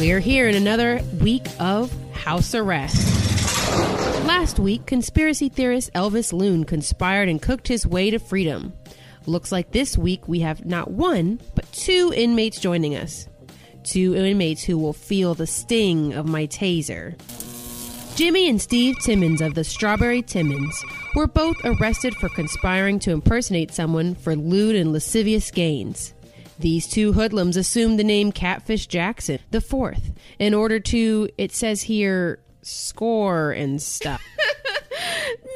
We're 0.00 0.20
here 0.20 0.48
in 0.48 0.54
another 0.54 1.02
week 1.20 1.46
of 1.58 1.94
house 2.14 2.54
arrest. 2.54 3.06
Last 4.26 4.58
week, 4.58 4.86
conspiracy 4.86 5.50
theorist 5.50 5.92
Elvis 5.92 6.32
Loon 6.32 6.64
conspired 6.64 7.28
and 7.28 7.40
cooked 7.40 7.68
his 7.68 7.86
way 7.86 8.08
to 8.10 8.18
freedom. 8.18 8.72
Looks 9.26 9.52
like 9.52 9.72
this 9.72 9.98
week 9.98 10.26
we 10.26 10.40
have 10.40 10.64
not 10.64 10.90
one, 10.90 11.38
but 11.54 11.70
two 11.72 12.14
inmates 12.16 12.58
joining 12.58 12.96
us. 12.96 13.28
Two 13.84 14.16
inmates 14.16 14.62
who 14.62 14.78
will 14.78 14.94
feel 14.94 15.34
the 15.34 15.46
sting 15.46 16.14
of 16.14 16.24
my 16.24 16.46
taser. 16.46 17.14
Jimmy 18.16 18.48
and 18.48 18.58
Steve 18.58 18.96
Timmons 19.02 19.42
of 19.42 19.54
the 19.54 19.64
Strawberry 19.64 20.22
Timmons 20.22 20.82
were 21.14 21.26
both 21.26 21.56
arrested 21.62 22.14
for 22.14 22.30
conspiring 22.30 23.00
to 23.00 23.10
impersonate 23.10 23.70
someone 23.70 24.14
for 24.14 24.34
lewd 24.34 24.76
and 24.76 24.94
lascivious 24.94 25.50
gains. 25.50 26.14
These 26.60 26.88
two 26.88 27.14
hoodlums 27.14 27.56
assumed 27.56 27.98
the 27.98 28.04
name 28.04 28.32
Catfish 28.32 28.86
Jackson 28.86 29.38
the 29.50 29.62
fourth 29.62 30.12
in 30.38 30.52
order 30.52 30.78
to, 30.78 31.30
it 31.38 31.52
says 31.52 31.82
here, 31.82 32.38
score 32.62 33.52
and 33.52 33.80
stuff. 33.80 34.22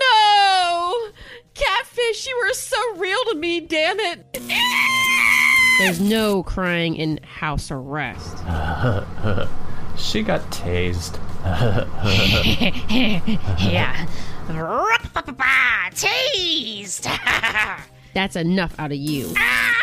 No! 0.00 1.08
Catfish, 1.52 2.26
you 2.26 2.40
were 2.42 2.54
so 2.54 2.78
real 2.96 3.18
to 3.30 3.34
me, 3.34 3.60
damn 3.60 4.00
it. 4.00 4.40
There's 5.78 6.00
no 6.00 6.42
crying 6.42 6.96
in 6.96 7.20
house 7.22 7.70
arrest. 7.70 8.38
She 9.96 10.22
got 10.22 10.40
tased. 10.50 11.20
yeah. 13.60 14.06
Teased! 15.94 17.06
That's 18.12 18.34
enough 18.34 18.74
out 18.78 18.90
of 18.90 18.98
you. 18.98 19.32
Ah! 19.36 19.73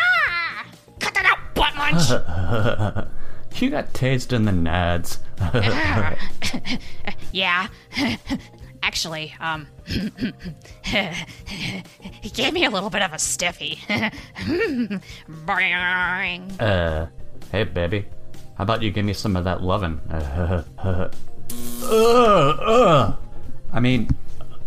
Cut 1.90 2.08
that 2.08 2.28
out, 2.28 2.94
butt 2.94 2.94
munch! 2.96 3.08
You 3.56 3.70
got 3.70 3.92
tased 3.92 4.32
in 4.32 4.44
the 4.46 4.50
nads. 4.50 5.18
yeah. 7.32 7.68
Actually, 8.82 9.32
um, 9.38 9.68
he 9.84 10.32
gave 12.30 12.52
me 12.52 12.64
a 12.64 12.70
little 12.70 12.90
bit 12.90 13.02
of 13.02 13.12
a 13.12 13.18
stiffy. 13.18 13.78
Uh, 16.58 17.06
hey, 17.52 17.64
baby. 17.64 18.06
How 18.56 18.64
about 18.64 18.82
you 18.82 18.90
give 18.90 19.04
me 19.04 19.12
some 19.12 19.36
of 19.36 19.44
that 19.44 19.62
lovin'? 19.62 20.00
Uh, 20.10 20.64
uh, 20.78 21.10
uh. 21.84 23.16
I 23.72 23.80
mean, 23.80 24.08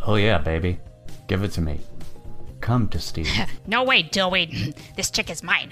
oh 0.06 0.16
yeah, 0.16 0.38
baby. 0.38 0.80
Give 1.28 1.44
it 1.44 1.52
to 1.54 1.62
me. 1.62 1.82
Come 2.66 2.88
to 2.90 3.00
Steve. 3.00 3.30
no 3.68 3.84
way, 3.84 4.02
Dillweed. 4.02 4.76
This 4.96 5.12
chick 5.12 5.30
is 5.30 5.44
mine. 5.44 5.70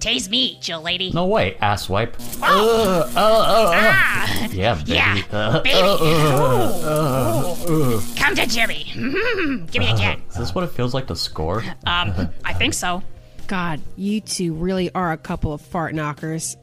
Tase 0.00 0.28
me, 0.28 0.58
Jill 0.60 0.82
lady. 0.82 1.12
No 1.12 1.26
way, 1.26 1.56
asswipe. 1.62 2.14
Oh. 2.42 3.02
Uh, 3.04 3.10
uh, 3.14 3.20
uh, 3.20 3.20
uh. 3.20 3.70
Ah! 3.74 4.48
Yeah, 4.50 4.74
baby. 4.74 4.92
Yeah, 4.92 5.22
Uh, 5.30 5.60
baby. 5.60 5.78
uh, 5.78 5.94
uh, 5.94 7.70
Ooh. 7.70 8.02
Come 8.16 8.34
to 8.34 8.46
Jimmy. 8.46 8.84
Give 9.70 9.78
me 9.78 9.90
again. 9.92 10.20
Is 10.30 10.36
this 10.38 10.52
what 10.52 10.64
it 10.64 10.70
feels 10.70 10.94
like 10.94 11.06
to 11.06 11.16
score? 11.16 11.62
Um, 11.86 12.30
I 12.44 12.54
think 12.54 12.74
so. 12.74 13.02
God, 13.46 13.80
you 13.96 14.20
two 14.20 14.52
really 14.54 14.90
are 14.94 15.12
a 15.12 15.16
couple 15.18 15.52
of 15.52 15.60
fart 15.60 15.94
knockers. 15.94 16.56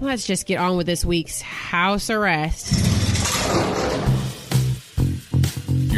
Let's 0.00 0.26
just 0.26 0.44
get 0.46 0.56
on 0.58 0.76
with 0.76 0.86
this 0.86 1.04
week's 1.04 1.40
house 1.40 2.10
arrest. 2.10 2.74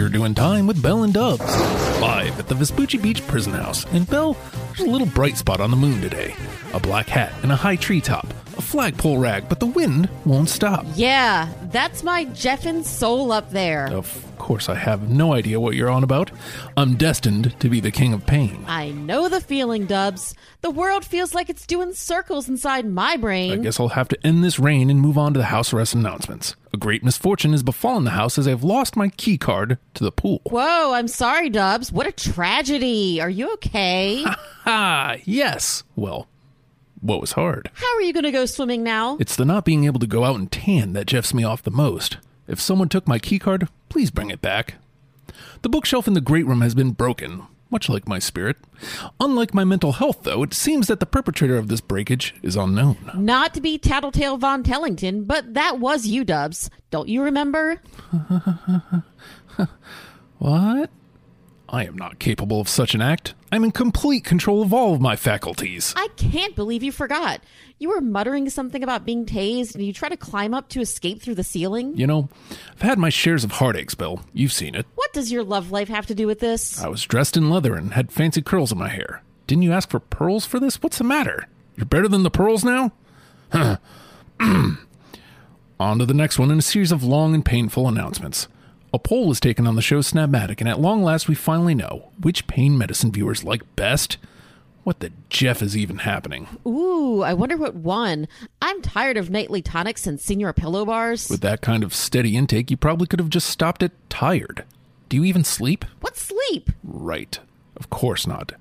You're 0.00 0.08
doing 0.08 0.34
time 0.34 0.66
with 0.66 0.82
Bell 0.82 1.02
and 1.02 1.12
Dubs, 1.12 1.44
live 2.00 2.38
at 2.38 2.48
the 2.48 2.54
Vespucci 2.54 2.96
Beach 2.96 3.20
Prison 3.26 3.52
House. 3.52 3.84
And 3.92 4.08
Bell, 4.08 4.34
there's 4.68 4.88
a 4.88 4.90
little 4.90 5.06
bright 5.06 5.36
spot 5.36 5.60
on 5.60 5.70
the 5.70 5.76
moon 5.76 6.00
today. 6.00 6.34
A 6.72 6.80
black 6.80 7.06
hat 7.06 7.34
and 7.42 7.52
a 7.52 7.54
high 7.54 7.76
treetop, 7.76 8.26
a 8.60 8.62
flagpole 8.62 9.16
rag, 9.16 9.48
but 9.48 9.58
the 9.58 9.64
wind 9.66 10.06
won't 10.26 10.50
stop. 10.50 10.84
Yeah, 10.94 11.48
that's 11.72 12.02
my 12.02 12.26
Jeffin 12.26 12.84
soul 12.84 13.32
up 13.32 13.50
there. 13.52 13.86
Of 13.90 14.26
course, 14.36 14.68
I 14.68 14.74
have 14.74 15.08
no 15.08 15.32
idea 15.32 15.58
what 15.58 15.76
you're 15.76 15.88
on 15.88 16.04
about. 16.04 16.30
I'm 16.76 16.96
destined 16.96 17.58
to 17.60 17.70
be 17.70 17.80
the 17.80 17.90
king 17.90 18.12
of 18.12 18.26
pain. 18.26 18.62
I 18.68 18.90
know 18.90 19.30
the 19.30 19.40
feeling, 19.40 19.86
Dubs. 19.86 20.34
The 20.60 20.70
world 20.70 21.06
feels 21.06 21.34
like 21.34 21.48
it's 21.48 21.66
doing 21.66 21.94
circles 21.94 22.50
inside 22.50 22.84
my 22.84 23.16
brain. 23.16 23.52
I 23.52 23.56
guess 23.56 23.80
I'll 23.80 23.88
have 23.88 24.08
to 24.08 24.26
end 24.26 24.44
this 24.44 24.58
reign 24.58 24.90
and 24.90 25.00
move 25.00 25.16
on 25.16 25.32
to 25.32 25.38
the 25.38 25.46
house 25.46 25.72
arrest 25.72 25.94
announcements. 25.94 26.54
A 26.74 26.76
great 26.76 27.02
misfortune 27.02 27.52
has 27.52 27.62
befallen 27.62 28.04
the 28.04 28.10
house 28.10 28.38
as 28.38 28.46
I've 28.46 28.62
lost 28.62 28.94
my 28.94 29.08
key 29.08 29.38
card 29.38 29.78
to 29.94 30.04
the 30.04 30.12
pool. 30.12 30.42
Whoa, 30.44 30.92
I'm 30.92 31.08
sorry, 31.08 31.48
Dubs. 31.48 31.90
What 31.90 32.06
a 32.06 32.12
tragedy. 32.12 33.22
Are 33.22 33.30
you 33.30 33.54
okay? 33.54 34.22
Ah, 34.66 35.16
yes. 35.24 35.82
Well, 35.96 36.28
what 37.00 37.20
was 37.20 37.32
hard? 37.32 37.70
How 37.74 37.96
are 37.96 38.02
you 38.02 38.12
going 38.12 38.24
to 38.24 38.30
go 38.30 38.46
swimming 38.46 38.82
now? 38.82 39.16
It's 39.20 39.36
the 39.36 39.44
not 39.44 39.64
being 39.64 39.84
able 39.84 40.00
to 40.00 40.06
go 40.06 40.24
out 40.24 40.38
and 40.38 40.50
tan 40.50 40.92
that 40.94 41.06
jeffs 41.06 41.32
me 41.34 41.44
off 41.44 41.62
the 41.62 41.70
most. 41.70 42.18
If 42.46 42.60
someone 42.60 42.88
took 42.88 43.06
my 43.08 43.18
keycard, 43.18 43.68
please 43.88 44.10
bring 44.10 44.30
it 44.30 44.40
back. 44.42 44.74
The 45.62 45.68
bookshelf 45.68 46.06
in 46.08 46.14
the 46.14 46.20
great 46.20 46.46
room 46.46 46.60
has 46.62 46.74
been 46.74 46.90
broken, 46.92 47.42
much 47.70 47.88
like 47.88 48.08
my 48.08 48.18
spirit. 48.18 48.56
Unlike 49.20 49.54
my 49.54 49.64
mental 49.64 49.92
health, 49.92 50.24
though, 50.24 50.42
it 50.42 50.52
seems 50.54 50.86
that 50.88 51.00
the 51.00 51.06
perpetrator 51.06 51.56
of 51.56 51.68
this 51.68 51.80
breakage 51.80 52.34
is 52.42 52.56
unknown. 52.56 52.96
Not 53.14 53.54
to 53.54 53.60
be 53.60 53.78
Tattletale 53.78 54.36
Von 54.38 54.62
Tellington, 54.62 55.24
but 55.24 55.54
that 55.54 55.78
was 55.78 56.06
you, 56.06 56.24
Dubs. 56.24 56.70
Don't 56.90 57.08
you 57.08 57.22
remember? 57.22 57.80
What? 60.38 60.88
I 61.72 61.84
am 61.84 61.96
not 61.96 62.18
capable 62.18 62.60
of 62.60 62.68
such 62.68 62.96
an 62.96 63.00
act. 63.00 63.34
I'm 63.52 63.62
in 63.62 63.70
complete 63.70 64.24
control 64.24 64.60
of 64.60 64.74
all 64.74 64.92
of 64.92 65.00
my 65.00 65.14
faculties. 65.14 65.94
I 65.96 66.08
can't 66.16 66.56
believe 66.56 66.82
you 66.82 66.90
forgot. 66.90 67.42
You 67.78 67.90
were 67.90 68.00
muttering 68.00 68.50
something 68.50 68.82
about 68.82 69.06
being 69.06 69.24
tased 69.24 69.76
and 69.76 69.84
you 69.84 69.92
try 69.92 70.08
to 70.08 70.16
climb 70.16 70.52
up 70.52 70.68
to 70.70 70.80
escape 70.80 71.22
through 71.22 71.36
the 71.36 71.44
ceiling. 71.44 71.96
You 71.96 72.08
know, 72.08 72.28
I've 72.72 72.82
had 72.82 72.98
my 72.98 73.08
shares 73.08 73.44
of 73.44 73.52
heartaches, 73.52 73.94
Bill. 73.94 74.20
You've 74.32 74.52
seen 74.52 74.74
it. 74.74 74.84
What 74.96 75.12
does 75.12 75.30
your 75.30 75.44
love 75.44 75.70
life 75.70 75.88
have 75.88 76.06
to 76.06 76.14
do 76.14 76.26
with 76.26 76.40
this? 76.40 76.82
I 76.82 76.88
was 76.88 77.04
dressed 77.04 77.36
in 77.36 77.50
leather 77.50 77.76
and 77.76 77.94
had 77.94 78.10
fancy 78.10 78.42
curls 78.42 78.72
in 78.72 78.78
my 78.78 78.88
hair. 78.88 79.22
Didn't 79.46 79.62
you 79.62 79.72
ask 79.72 79.90
for 79.90 80.00
pearls 80.00 80.44
for 80.44 80.58
this? 80.58 80.82
What's 80.82 80.98
the 80.98 81.04
matter? 81.04 81.46
You're 81.76 81.86
better 81.86 82.08
than 82.08 82.24
the 82.24 82.30
pearls 82.30 82.64
now? 82.64 82.92
Huh. 83.52 83.76
on 85.80 85.98
to 86.00 86.04
the 86.06 86.14
next 86.14 86.36
one 86.36 86.50
in 86.50 86.58
a 86.58 86.62
series 86.62 86.90
of 86.90 87.04
long 87.04 87.32
and 87.32 87.44
painful 87.44 87.86
announcements. 87.86 88.48
A 88.92 88.98
poll 88.98 89.28
was 89.28 89.40
taken 89.40 89.66
on 89.66 89.76
the 89.76 89.82
show 89.82 90.00
Snapmatic, 90.00 90.60
and 90.60 90.68
at 90.68 90.80
long 90.80 91.02
last 91.02 91.28
we 91.28 91.34
finally 91.34 91.74
know 91.74 92.10
which 92.20 92.46
pain 92.46 92.76
medicine 92.76 93.12
viewers 93.12 93.44
like 93.44 93.76
best. 93.76 94.16
What 94.82 95.00
the 95.00 95.12
Jeff 95.28 95.62
is 95.62 95.76
even 95.76 95.98
happening? 95.98 96.48
Ooh, 96.66 97.22
I 97.22 97.34
wonder 97.34 97.56
what 97.56 97.74
won. 97.74 98.26
I'm 98.62 98.80
tired 98.82 99.16
of 99.16 99.30
nightly 99.30 99.62
tonics 99.62 100.06
and 100.06 100.18
senior 100.18 100.52
pillow 100.52 100.84
bars. 100.84 101.28
With 101.28 101.42
that 101.42 101.60
kind 101.60 101.84
of 101.84 101.94
steady 101.94 102.36
intake, 102.36 102.70
you 102.70 102.76
probably 102.76 103.06
could 103.06 103.20
have 103.20 103.28
just 103.28 103.48
stopped 103.48 103.82
at 103.82 103.92
tired. 104.08 104.64
Do 105.08 105.16
you 105.18 105.24
even 105.24 105.44
sleep? 105.44 105.84
What 106.00 106.16
sleep? 106.16 106.70
Right. 106.82 107.38
Of 107.76 107.90
course 107.90 108.26
not. 108.26 108.52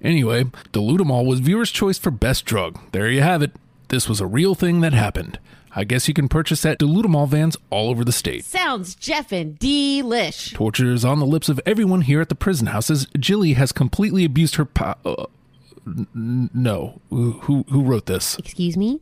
Anyway, 0.00 0.44
Dilutamol 0.72 1.26
was 1.26 1.40
viewer's 1.40 1.70
choice 1.70 1.98
for 1.98 2.10
best 2.10 2.44
drug. 2.44 2.78
There 2.92 3.10
you 3.10 3.22
have 3.22 3.42
it. 3.42 3.52
This 3.88 4.08
was 4.08 4.20
a 4.20 4.26
real 4.26 4.54
thing 4.54 4.80
that 4.80 4.92
happened. 4.92 5.38
I 5.76 5.84
guess 5.84 6.06
you 6.06 6.14
can 6.14 6.28
purchase 6.28 6.64
at 6.64 6.78
Dilutamol 6.78 7.28
vans 7.28 7.56
all 7.70 7.90
over 7.90 8.04
the 8.04 8.12
state. 8.12 8.44
Sounds 8.44 8.94
Jeffin' 8.94 9.54
delish. 9.58 10.54
Torture 10.54 10.92
is 10.92 11.04
on 11.04 11.18
the 11.18 11.26
lips 11.26 11.48
of 11.48 11.60
everyone 11.66 12.02
here 12.02 12.20
at 12.20 12.28
the 12.28 12.34
prison 12.34 12.68
house 12.68 12.90
as 12.90 13.06
Jilly 13.18 13.54
has 13.54 13.72
completely 13.72 14.24
abused 14.24 14.54
her 14.56 14.64
po- 14.64 14.94
uh, 15.04 15.26
n- 15.86 16.50
no. 16.54 17.00
Who 17.10 17.64
who 17.68 17.82
wrote 17.82 18.06
this? 18.06 18.38
Excuse 18.38 18.76
me? 18.76 19.00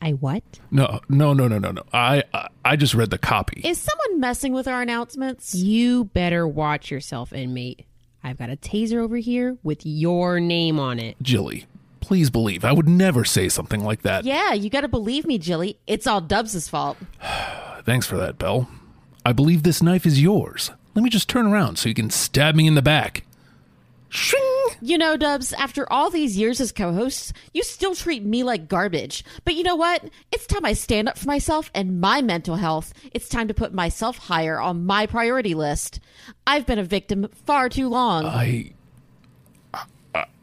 I 0.00 0.12
what? 0.12 0.44
No, 0.70 1.00
no, 1.08 1.32
no, 1.32 1.48
no, 1.48 1.58
no, 1.58 1.70
no. 1.72 1.82
I 1.92 2.22
I, 2.32 2.48
I 2.64 2.76
just 2.76 2.94
read 2.94 3.10
the 3.10 3.18
copy. 3.18 3.60
Is 3.64 3.78
someone 3.80 4.20
messing 4.20 4.52
with 4.52 4.68
our 4.68 4.82
announcements? 4.82 5.54
You 5.54 6.04
better 6.04 6.46
watch 6.46 6.90
yourself, 6.90 7.32
inmate. 7.32 7.84
I've 8.22 8.38
got 8.38 8.50
a 8.50 8.56
taser 8.56 8.98
over 9.02 9.16
here 9.16 9.56
with 9.62 9.86
your 9.86 10.38
name 10.40 10.78
on 10.78 10.98
it. 10.98 11.16
Jilly, 11.22 11.66
please 12.06 12.30
believe 12.30 12.64
I 12.64 12.72
would 12.72 12.88
never 12.88 13.24
say 13.24 13.48
something 13.48 13.82
like 13.82 14.02
that. 14.02 14.24
Yeah, 14.24 14.52
you 14.52 14.70
gotta 14.70 14.86
believe 14.86 15.26
me, 15.26 15.38
Jilly. 15.38 15.76
It's 15.88 16.06
all 16.06 16.20
Dubs' 16.20 16.68
fault. 16.68 16.96
Thanks 17.82 18.06
for 18.06 18.16
that, 18.16 18.38
Belle. 18.38 18.68
I 19.24 19.32
believe 19.32 19.64
this 19.64 19.82
knife 19.82 20.06
is 20.06 20.22
yours. 20.22 20.70
Let 20.94 21.02
me 21.02 21.10
just 21.10 21.28
turn 21.28 21.48
around 21.48 21.78
so 21.78 21.88
you 21.88 21.96
can 21.96 22.10
stab 22.10 22.54
me 22.54 22.68
in 22.68 22.76
the 22.76 22.82
back. 22.82 23.24
Shing! 24.08 24.40
You 24.80 24.98
know, 24.98 25.16
Dubs, 25.16 25.52
after 25.54 25.92
all 25.92 26.08
these 26.10 26.38
years 26.38 26.60
as 26.60 26.70
co 26.70 26.92
hosts, 26.92 27.32
you 27.52 27.64
still 27.64 27.96
treat 27.96 28.24
me 28.24 28.44
like 28.44 28.68
garbage. 28.68 29.24
But 29.44 29.56
you 29.56 29.64
know 29.64 29.74
what? 29.74 30.04
It's 30.30 30.46
time 30.46 30.64
I 30.64 30.74
stand 30.74 31.08
up 31.08 31.18
for 31.18 31.26
myself 31.26 31.72
and 31.74 32.00
my 32.00 32.22
mental 32.22 32.54
health. 32.54 32.94
It's 33.12 33.28
time 33.28 33.48
to 33.48 33.54
put 33.54 33.74
myself 33.74 34.16
higher 34.16 34.60
on 34.60 34.86
my 34.86 35.06
priority 35.06 35.54
list. 35.54 35.98
I've 36.46 36.66
been 36.66 36.78
a 36.78 36.84
victim 36.84 37.28
far 37.46 37.68
too 37.68 37.88
long. 37.88 38.26
I. 38.26 38.74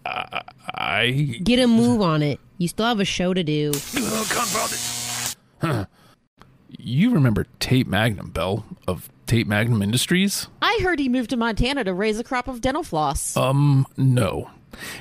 I. 0.06 0.42
I. 0.74 1.12
Get 1.44 1.60
a 1.60 1.68
move 1.68 2.02
on 2.02 2.22
it. 2.22 2.40
You 2.58 2.68
still 2.68 2.86
have 2.86 3.00
a 3.00 3.06
show 3.06 3.34
to 3.34 3.44
do. 3.44 3.72
You 6.78 7.12
remember 7.12 7.46
Tate 7.60 7.88
Magnum, 7.88 8.32
Bell, 8.32 8.66
of 8.88 9.10
Tate 9.26 9.48
Magnum 9.48 9.82
Industries? 9.82 10.48
I 10.62 10.80
heard 10.82 11.00
he 11.00 11.08
moved 11.08 11.30
to 11.30 11.38
Montana 11.38 11.84
to 11.86 11.94
raise 11.94 12.20
a 12.20 12.24
crop 12.24 12.48
of 12.50 12.60
dental 12.60 12.84
floss. 12.84 13.38
Um, 13.38 13.88
no. 13.96 14.52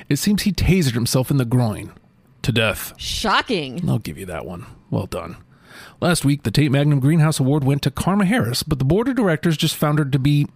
It 0.07 0.17
seems 0.17 0.43
he 0.43 0.53
tasered 0.53 0.93
himself 0.93 1.29
in 1.29 1.37
the 1.37 1.45
groin. 1.45 1.91
To 2.43 2.51
death. 2.51 2.93
Shocking. 2.97 3.89
I'll 3.89 3.99
give 3.99 4.17
you 4.17 4.25
that 4.27 4.45
one. 4.45 4.65
Well 4.91 5.07
done. 5.07 5.37
Last 5.99 6.23
week, 6.23 6.43
the 6.43 6.51
Tate 6.51 6.71
Magnum 6.71 6.99
Greenhouse 6.99 7.39
Award 7.39 7.63
went 7.63 7.81
to 7.83 7.91
Karma 7.91 8.25
Harris, 8.25 8.63
but 8.63 8.79
the 8.79 8.85
board 8.85 9.07
of 9.07 9.15
directors 9.15 9.57
just 9.57 9.75
found 9.75 9.99
her 9.99 10.05
to 10.05 10.19
be 10.19 10.47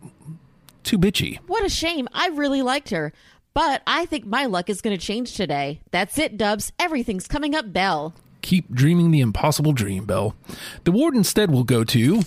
too 0.83 0.97
bitchy. 0.97 1.39
What 1.47 1.65
a 1.65 1.69
shame. 1.69 2.07
I 2.13 2.27
really 2.29 2.61
liked 2.61 2.89
her. 2.91 3.11
But 3.57 3.81
I 3.87 4.05
think 4.05 4.23
my 4.23 4.45
luck 4.45 4.69
is 4.69 4.81
going 4.81 4.95
to 4.95 5.03
change 5.03 5.33
today. 5.33 5.81
That's 5.89 6.19
it, 6.19 6.37
Dubs. 6.37 6.71
Everything's 6.77 7.27
coming 7.27 7.55
up, 7.55 7.73
Bell. 7.73 8.13
Keep 8.43 8.71
dreaming 8.71 9.09
the 9.09 9.19
impossible 9.19 9.73
dream, 9.73 10.05
Bell. 10.05 10.35
The 10.83 10.91
award 10.91 11.15
instead 11.15 11.49
will 11.49 11.63
go 11.63 11.83
to. 11.85 12.21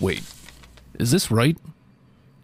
Wait, 0.00 0.22
is 0.98 1.10
this 1.10 1.30
right? 1.30 1.56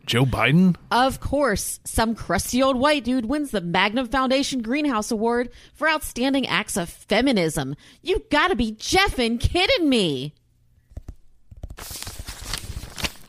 Joe 0.07 0.25
Biden? 0.25 0.75
Of 0.91 1.21
course, 1.21 1.81
some 1.85 2.15
crusty 2.15 2.63
old 2.63 2.79
white 2.79 3.05
dude 3.05 3.27
wins 3.27 3.51
the 3.51 3.61
Magnum 3.61 4.09
Foundation 4.09 4.63
Greenhouse 4.63 5.11
Award 5.11 5.51
for 5.75 5.87
outstanding 5.87 6.47
acts 6.47 6.79
of 6.79 6.89
feminism. 6.89 7.77
You 8.01 8.25
gotta 8.31 8.57
be 8.57 8.73
jeffin' 8.73 9.37
kidding 9.37 9.87
me. 9.87 10.33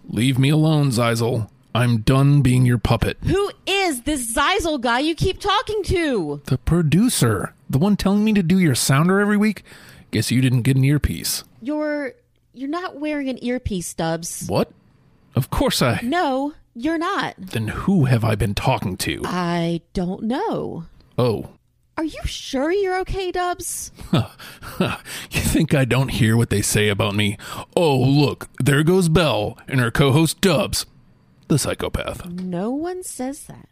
Leave 0.08 0.40
me 0.40 0.48
alone, 0.48 0.92
Zeisel. 0.92 1.50
I'm 1.74 2.02
done 2.02 2.42
being 2.42 2.66
your 2.66 2.78
puppet. 2.78 3.18
Who 3.24 3.52
is 3.66 4.02
this 4.04 4.36
Zeisel 4.36 4.80
guy 4.82 5.00
you 5.00 5.16
keep 5.16 5.40
talking 5.40 5.84
to? 5.84 6.42
The 6.46 6.58
producer, 6.58 7.54
the 7.70 7.78
one 7.78 7.96
telling 7.96 8.24
me 8.26 8.34
to 8.34 8.44
do 8.44 8.60
your 8.60 8.76
sounder 8.76 9.20
every 9.20 9.38
week. 9.38 9.64
Guess 10.12 10.32
you 10.32 10.42
didn't 10.42 10.64
get 10.64 10.76
an 10.76 10.84
earpiece. 10.84 11.44
You're 11.62 12.14
you're 12.54 12.70
not 12.70 13.00
wearing 13.00 13.30
an 13.30 13.42
earpiece, 13.44 13.94
Dubs. 13.94 14.46
What? 14.48 14.72
Of 15.36 15.50
course 15.50 15.82
I. 15.82 16.02
No, 16.04 16.54
you're 16.76 16.98
not. 16.98 17.36
Then 17.38 17.70
who 17.70 18.04
have 18.06 18.26
I 18.26 18.36
been 18.36 18.54
talking 18.54 18.98
to? 18.98 19.22
I 19.24 19.80
don't 19.94 20.24
know. 20.24 20.86
Oh, 21.18 21.52
Are 21.98 22.04
you 22.04 22.20
sure 22.26 22.72
you're 22.74 23.00
okay, 23.02 23.32
Dubs? 23.32 23.94
you 24.12 24.92
think 25.30 25.74
I 25.74 25.86
don't 25.86 26.10
hear 26.10 26.36
what 26.36 26.50
they 26.50 26.62
say 26.62 26.90
about 26.90 27.16
me? 27.16 27.38
Oh, 27.78 27.98
look, 27.98 28.50
there 28.60 28.84
goes 28.84 29.08
Belle 29.08 29.58
and 29.70 29.80
her 29.80 29.92
co 29.92 30.12
host 30.12 30.42
Dubs, 30.42 30.86
the 31.52 31.60
psychopath. 31.60 32.26
No 32.26 32.72
one 32.72 33.04
says 33.04 33.44
that. 33.44 33.68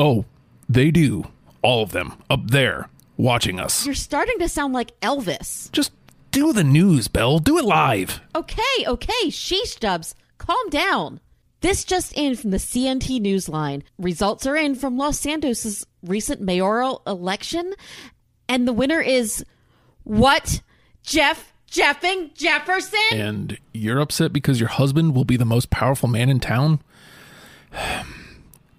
Oh, 0.00 0.24
they 0.68 0.90
do. 0.90 1.28
All 1.62 1.82
of 1.82 1.92
them. 1.92 2.14
Up 2.28 2.48
there. 2.48 2.88
Watching 3.16 3.60
us. 3.60 3.86
You're 3.86 3.94
starting 3.94 4.38
to 4.40 4.48
sound 4.48 4.74
like 4.74 4.98
Elvis. 5.00 5.70
Just 5.70 5.92
do 6.32 6.52
the 6.52 6.64
news, 6.64 7.06
Belle. 7.06 7.38
Do 7.38 7.56
it 7.56 7.64
live. 7.64 8.20
Okay, 8.34 8.84
okay, 8.84 9.28
sheesh, 9.28 9.78
Dubs. 9.78 10.16
Calm 10.38 10.70
down. 10.70 11.20
This 11.60 11.84
just 11.84 12.12
in 12.14 12.34
from 12.34 12.50
the 12.50 12.56
CNT 12.56 13.20
Newsline. 13.20 13.82
Results 13.96 14.44
are 14.44 14.56
in 14.56 14.74
from 14.74 14.96
Los 14.96 15.20
Santos's 15.20 15.86
recent 16.02 16.40
mayoral 16.40 17.00
election, 17.06 17.74
and 18.48 18.66
the 18.66 18.72
winner 18.72 19.00
is 19.00 19.44
what? 20.02 20.62
Jeff 21.02 21.52
Jeffing 21.70 22.34
Jefferson? 22.34 22.98
And 23.12 23.58
you're 23.72 24.00
upset 24.00 24.32
because 24.32 24.58
your 24.58 24.70
husband 24.70 25.14
will 25.14 25.24
be 25.24 25.36
the 25.36 25.44
most 25.44 25.70
powerful 25.70 26.08
man 26.08 26.28
in 26.28 26.40
town? 26.40 26.80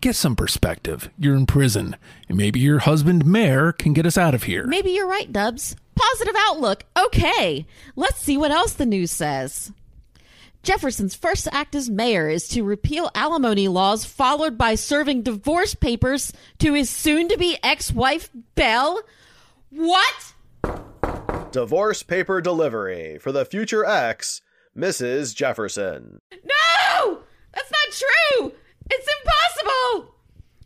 Get 0.02 0.16
some 0.16 0.36
perspective. 0.36 1.10
You're 1.18 1.36
in 1.36 1.46
prison, 1.46 1.96
and 2.28 2.38
maybe 2.38 2.60
your 2.60 2.80
husband, 2.80 3.24
Mayor, 3.26 3.72
can 3.72 3.94
get 3.94 4.08
us 4.08 4.18
out 4.18 4.34
of 4.34 4.44
here. 4.44 4.66
Maybe 4.66 4.90
you're 4.92 5.08
right, 5.08 5.32
Dubs. 5.32 5.76
Positive 5.94 6.36
outlook. 6.40 6.86
Okay, 6.98 7.68
let's 7.96 8.20
see 8.20 8.36
what 8.36 8.50
else 8.50 8.74
the 8.74 8.88
news 8.88 9.12
says. 9.12 9.72
Jefferson's 10.64 11.16
first 11.16 11.48
act 11.52 11.76
as 11.76 11.90
mayor 11.90 12.30
is 12.30 12.48
to 12.50 12.64
repeal 12.64 13.12
alimony 13.14 13.68
laws, 13.68 14.06
followed 14.06 14.58
by 14.58 14.76
serving 14.76 15.22
divorce 15.22 15.76
papers 15.76 16.34
to 16.60 16.74
his 16.74 16.90
soon 16.90 17.28
to 17.30 17.38
be 17.38 17.58
ex 17.64 17.92
wife, 17.92 18.30
Belle. 18.56 19.02
What? 19.70 20.34
Divorce 21.52 22.04
paper 22.04 22.42
delivery 22.42 23.18
for 23.20 23.32
the 23.32 23.46
future 23.46 23.86
ex, 23.86 24.42
Mrs. 24.78 25.36
Jefferson. 25.36 26.22
No! 26.32 27.20
That's 27.54 27.72
not 27.72 28.08
true! 28.40 28.54
It's 28.94 29.08
impossible! 29.20 30.16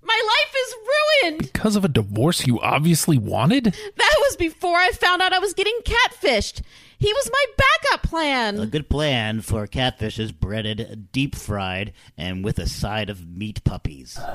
My 0.02 0.22
life 0.26 0.56
is 0.68 0.76
ruined! 1.24 1.54
Because 1.54 1.76
of 1.76 1.86
a 1.86 1.88
divorce 1.88 2.48
you 2.48 2.60
obviously 2.60 3.18
wanted? 3.18 3.66
That 3.66 4.16
was 4.22 4.36
before 4.36 4.78
I 4.78 4.92
found 4.92 5.22
out 5.22 5.32
I 5.34 5.40
was 5.40 5.54
getting 5.54 5.78
catfished. 5.84 6.62
He 6.98 7.14
was 7.14 7.30
my 7.32 7.46
backup 7.58 8.04
plan. 8.10 8.60
A 8.60 8.66
good 8.66 8.90
plan 8.90 9.42
for 9.42 9.68
catfish 9.68 10.18
is 10.18 10.32
breaded, 10.32 11.10
deep 11.12 11.36
fried, 11.36 11.94
and 12.18 12.44
with 12.44 12.58
a 12.58 12.68
side 12.68 13.10
of 13.10 13.28
meat 13.28 13.64
puppies. 13.64 14.20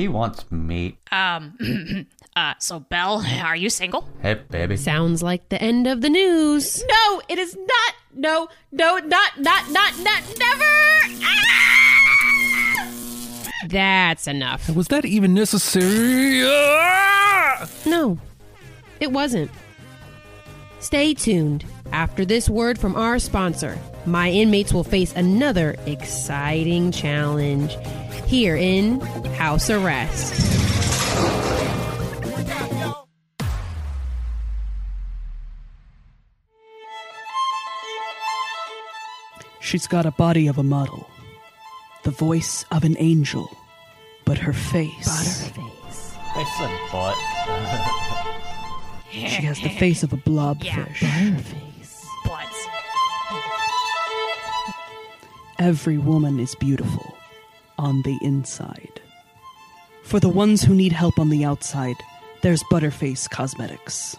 He 0.00 0.08
wants 0.08 0.50
meat. 0.50 0.96
Um, 1.12 2.06
uh, 2.36 2.54
so 2.58 2.80
Belle, 2.80 3.22
are 3.44 3.54
you 3.54 3.68
single? 3.68 4.08
Hey, 4.22 4.32
baby. 4.32 4.78
Sounds 4.78 5.22
like 5.22 5.50
the 5.50 5.60
end 5.60 5.86
of 5.86 6.00
the 6.00 6.08
news. 6.08 6.82
No, 6.88 7.20
it 7.28 7.38
is 7.38 7.54
not. 7.54 7.94
No, 8.14 8.48
no, 8.72 8.96
not, 8.96 9.38
not, 9.38 9.70
not, 9.70 9.98
not, 9.98 10.22
never. 10.38 10.64
Ah! 11.22 11.79
That's 13.68 14.26
enough. 14.26 14.68
Was 14.74 14.88
that 14.88 15.04
even 15.04 15.34
necessary? 15.34 16.42
Ah! 16.44 17.68
No, 17.86 18.18
it 19.00 19.12
wasn't. 19.12 19.50
Stay 20.80 21.14
tuned. 21.14 21.64
After 21.92 22.24
this 22.24 22.48
word 22.48 22.78
from 22.78 22.96
our 22.96 23.18
sponsor, 23.18 23.76
my 24.06 24.30
inmates 24.30 24.72
will 24.72 24.84
face 24.84 25.12
another 25.14 25.76
exciting 25.86 26.92
challenge 26.92 27.76
here 28.26 28.56
in 28.56 29.00
House 29.34 29.68
Arrest. 29.68 30.46
She's 39.60 39.86
got 39.86 40.06
a 40.06 40.10
body 40.12 40.48
of 40.48 40.58
a 40.58 40.62
model, 40.64 41.08
the 42.02 42.10
voice 42.10 42.64
of 42.70 42.84
an 42.84 42.96
angel, 42.98 43.50
but 44.24 44.38
her 44.38 44.52
face. 44.52 45.50
I 46.34 46.44
said 46.58 46.78
butt. 46.92 48.06
She 49.10 49.42
has 49.42 49.60
the 49.60 49.68
face 49.70 50.04
of 50.04 50.12
a 50.12 50.16
blobfish. 50.16 51.00
Butts. 52.24 52.66
Every 55.58 55.98
woman 55.98 56.38
is 56.38 56.54
beautiful 56.54 57.16
on 57.76 58.02
the 58.02 58.16
inside. 58.22 59.00
For 60.04 60.20
the 60.20 60.28
ones 60.28 60.62
who 60.62 60.74
need 60.76 60.92
help 60.92 61.18
on 61.18 61.28
the 61.28 61.44
outside, 61.44 61.96
there's 62.42 62.62
Butterface 62.70 63.28
Cosmetics. 63.28 64.16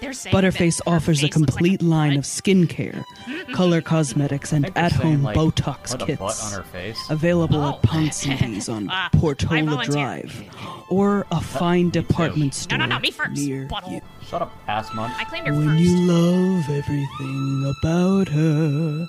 They're 0.00 0.12
saying 0.12 0.34
Butterface 0.36 0.80
offers 0.86 1.22
a 1.22 1.28
face 1.28 1.36
looks 1.36 1.54
like 1.54 1.60
complete 1.60 1.80
line 1.82 2.10
butt. 2.10 2.18
of 2.18 2.24
skincare, 2.24 3.02
color 3.54 3.80
cosmetics, 3.80 4.52
and 4.52 4.66
I 4.66 4.68
think 4.68 4.74
they're 4.74 4.84
at 4.84 4.92
home 4.92 5.22
like, 5.22 5.36
Botox 5.36 5.98
kits. 6.06 6.44
on 6.44 6.52
her 6.52 6.62
face. 6.64 6.98
Available 7.10 7.56
Oh. 7.60 7.70
at 7.70 7.80
Ponsonby's 7.82 8.68
on 8.68 8.90
Uh, 8.90 9.08
Portola. 9.14 9.84
Drive 9.86 10.44
or 10.90 11.24
a 11.30 11.40
fine 11.40 11.88
department 11.90 12.52
No, 12.52 12.52
store 12.52 12.78
no, 12.78 12.86
no, 12.86 12.98
me 12.98 13.10
first. 13.10 13.40
near 13.40 13.66
Butthole. 13.68 13.92
you. 13.92 14.00
Shut 14.28 14.42
up, 14.42 14.52
ass 14.68 14.92
munch. 14.94 15.14
I 15.18 15.24
claimed 15.24 15.46
her 15.48 15.54
When 15.54 15.68
first. 15.70 15.80
you 15.80 15.96
love 15.96 16.68
everything 16.68 17.74
about 17.80 18.28
her, 18.28 19.06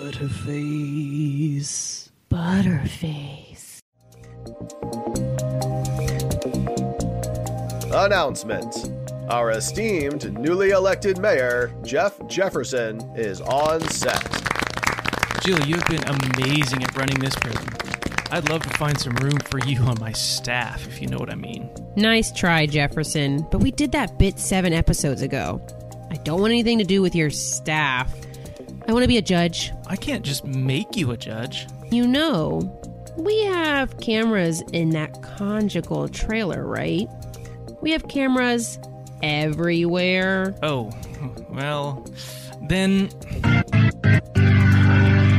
Butterface. 0.00 2.08
Butterface. 2.30 3.80
Announcement 7.92 8.74
Our 9.30 9.50
esteemed 9.50 10.38
newly 10.38 10.70
elected 10.70 11.18
mayor, 11.18 11.70
Jeff 11.84 12.18
Jefferson, 12.28 12.98
is 13.14 13.42
on 13.42 13.82
set. 13.82 14.22
Jill, 15.42 15.60
you 15.66 15.76
have 15.76 15.86
been 15.86 16.02
amazing 16.08 16.82
at 16.82 16.96
running 16.96 17.18
this 17.18 17.34
prison. 17.36 17.68
I'd 18.30 18.48
love 18.48 18.62
to 18.62 18.70
find 18.78 18.98
some 18.98 19.14
room 19.16 19.38
for 19.40 19.58
you 19.58 19.82
on 19.82 20.00
my 20.00 20.12
staff, 20.12 20.86
if 20.88 21.02
you 21.02 21.08
know 21.08 21.18
what 21.18 21.30
I 21.30 21.34
mean. 21.34 21.68
Nice 21.94 22.32
try, 22.32 22.64
Jefferson, 22.64 23.46
but 23.50 23.60
we 23.60 23.70
did 23.70 23.92
that 23.92 24.18
bit 24.18 24.38
seven 24.38 24.72
episodes 24.72 25.20
ago. 25.20 25.60
I 26.10 26.16
don't 26.16 26.40
want 26.40 26.52
anything 26.52 26.78
to 26.78 26.84
do 26.84 27.02
with 27.02 27.14
your 27.14 27.28
staff. 27.28 28.10
I 28.86 28.94
want 28.94 29.02
to 29.02 29.08
be 29.08 29.18
a 29.18 29.22
judge. 29.22 29.72
I 29.88 29.96
can't 29.96 30.24
just 30.24 30.46
make 30.46 30.96
you 30.96 31.10
a 31.10 31.18
judge. 31.18 31.66
You 31.90 32.06
know, 32.06 32.60
we 33.18 33.44
have 33.44 34.00
cameras 34.00 34.62
in 34.72 34.88
that 34.90 35.20
conjugal 35.20 36.08
trailer, 36.08 36.66
right? 36.66 37.06
We 37.82 37.90
have 37.90 38.08
cameras 38.08 38.78
everywhere. 39.22 40.54
Oh, 40.62 40.90
well, 41.50 42.06
then. 42.62 43.08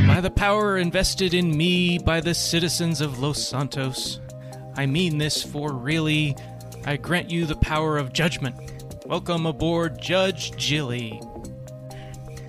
By 0.06 0.20
the 0.20 0.30
power 0.30 0.76
invested 0.76 1.32
in 1.34 1.56
me 1.56 1.98
by 1.98 2.20
the 2.20 2.34
citizens 2.34 3.00
of 3.00 3.20
Los 3.20 3.42
Santos, 3.42 4.20
I 4.76 4.86
mean 4.86 5.18
this 5.18 5.42
for 5.42 5.72
really. 5.72 6.36
I 6.84 6.96
grant 6.96 7.30
you 7.30 7.46
the 7.46 7.56
power 7.56 7.98
of 7.98 8.12
judgment. 8.12 8.56
Welcome 9.06 9.46
aboard, 9.46 10.00
Judge 10.00 10.56
Jilly. 10.56 11.20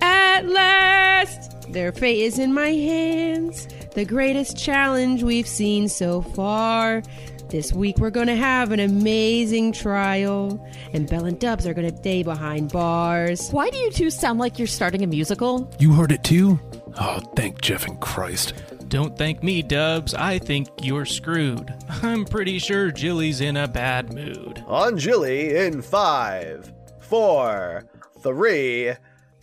At 0.00 0.46
last, 0.46 1.72
their 1.72 1.92
fate 1.92 2.20
is 2.20 2.38
in 2.38 2.52
my 2.52 2.70
hands. 2.70 3.68
The 3.94 4.04
greatest 4.04 4.56
challenge 4.56 5.22
we've 5.22 5.46
seen 5.46 5.88
so 5.88 6.22
far. 6.22 7.02
This 7.52 7.70
week 7.70 7.98
we're 7.98 8.08
going 8.08 8.28
to 8.28 8.34
have 8.34 8.72
an 8.72 8.80
amazing 8.80 9.72
trial, 9.72 10.66
and 10.94 11.06
Bell 11.06 11.26
and 11.26 11.38
Dubs 11.38 11.66
are 11.66 11.74
going 11.74 11.90
to 11.90 11.94
stay 11.98 12.22
behind 12.22 12.72
bars. 12.72 13.50
Why 13.50 13.68
do 13.68 13.76
you 13.76 13.90
two 13.90 14.08
sound 14.08 14.38
like 14.38 14.58
you're 14.58 14.66
starting 14.66 15.04
a 15.04 15.06
musical? 15.06 15.70
You 15.78 15.92
heard 15.92 16.12
it 16.12 16.24
too? 16.24 16.58
Oh, 16.98 17.20
thank 17.36 17.60
Jeff 17.60 17.86
and 17.86 18.00
Christ. 18.00 18.54
Don't 18.88 19.18
thank 19.18 19.42
me, 19.42 19.60
Dubs. 19.60 20.14
I 20.14 20.38
think 20.38 20.68
you're 20.80 21.04
screwed. 21.04 21.74
I'm 22.02 22.24
pretty 22.24 22.58
sure 22.58 22.90
Jilly's 22.90 23.42
in 23.42 23.58
a 23.58 23.68
bad 23.68 24.14
mood. 24.14 24.64
On 24.66 24.96
Jilly 24.96 25.54
in 25.54 25.82
five, 25.82 26.72
four, 27.02 27.84
three, 28.22 28.94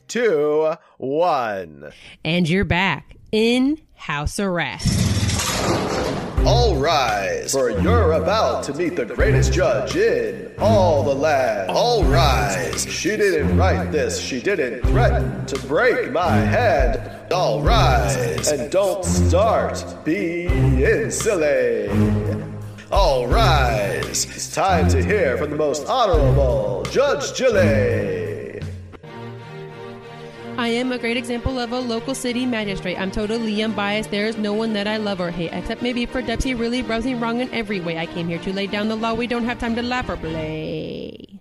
two, 0.08 0.74
one. 0.98 1.92
And 2.26 2.50
you're 2.50 2.66
back 2.66 3.18
in 3.32 3.80
house 3.94 4.40
arrest. 4.40 5.09
All 6.46 6.78
rise, 6.78 7.52
for 7.52 7.70
you're 7.70 8.14
about 8.14 8.64
to 8.64 8.74
meet 8.74 8.96
the 8.96 9.06
greatest 9.06 9.52
judge 9.52 9.96
in 9.96 10.52
all 10.58 11.04
the 11.04 11.14
land. 11.14 11.70
All 11.70 12.04
rise. 12.04 12.86
She 12.86 13.16
didn't 13.18 13.58
write 13.58 13.92
this, 13.92 14.20
she 14.20 14.42
didn't 14.42 14.82
threaten 14.84 15.46
to 15.48 15.60
break 15.68 16.12
my 16.12 16.38
hand. 16.38 17.32
All 17.32 17.62
rise, 17.62 18.52
and 18.52 18.72
don't 18.72 19.04
start 19.04 19.84
being 20.04 21.12
silly. 21.12 21.90
All 22.92 23.28
rise. 23.28 24.26
It's 24.26 24.54
time 24.54 24.88
to 24.90 25.04
hear 25.04 25.38
from 25.38 25.52
the 25.52 25.58
most 25.58 25.88
honorable 25.88 26.84
Judge 26.90 27.34
Jilly. 27.36 28.39
I 30.60 30.68
am 30.68 30.92
a 30.92 30.98
great 30.98 31.16
example 31.16 31.58
of 31.58 31.72
a 31.72 31.80
local 31.80 32.14
city 32.14 32.46
magistrate. 32.46 33.00
I'm 33.00 33.12
totally 33.12 33.64
unbiased. 33.64 34.12
There 34.12 34.26
is 34.26 34.38
no 34.38 34.52
one 34.52 34.74
that 34.74 34.88
I 34.88 34.98
love 34.98 35.22
or 35.22 35.32
hate, 35.32 35.54
except 35.54 35.82
maybe 35.82 36.06
for 36.06 36.22
Dempsey 36.22 36.54
really 36.54 36.82
browsing 36.82 37.22
wrong 37.22 37.40
in 37.40 37.50
every 37.54 37.80
way. 37.80 37.98
I 37.98 38.06
came 38.06 38.28
here 38.28 38.40
to 38.40 38.52
lay 38.52 38.68
down 38.68 38.90
the 38.90 38.98
law. 38.98 39.14
We 39.14 39.26
don't 39.26 39.46
have 39.46 39.58
time 39.58 39.74
to 39.76 39.82
laugh 39.82 40.10
or 40.10 40.18
play. 40.18 41.40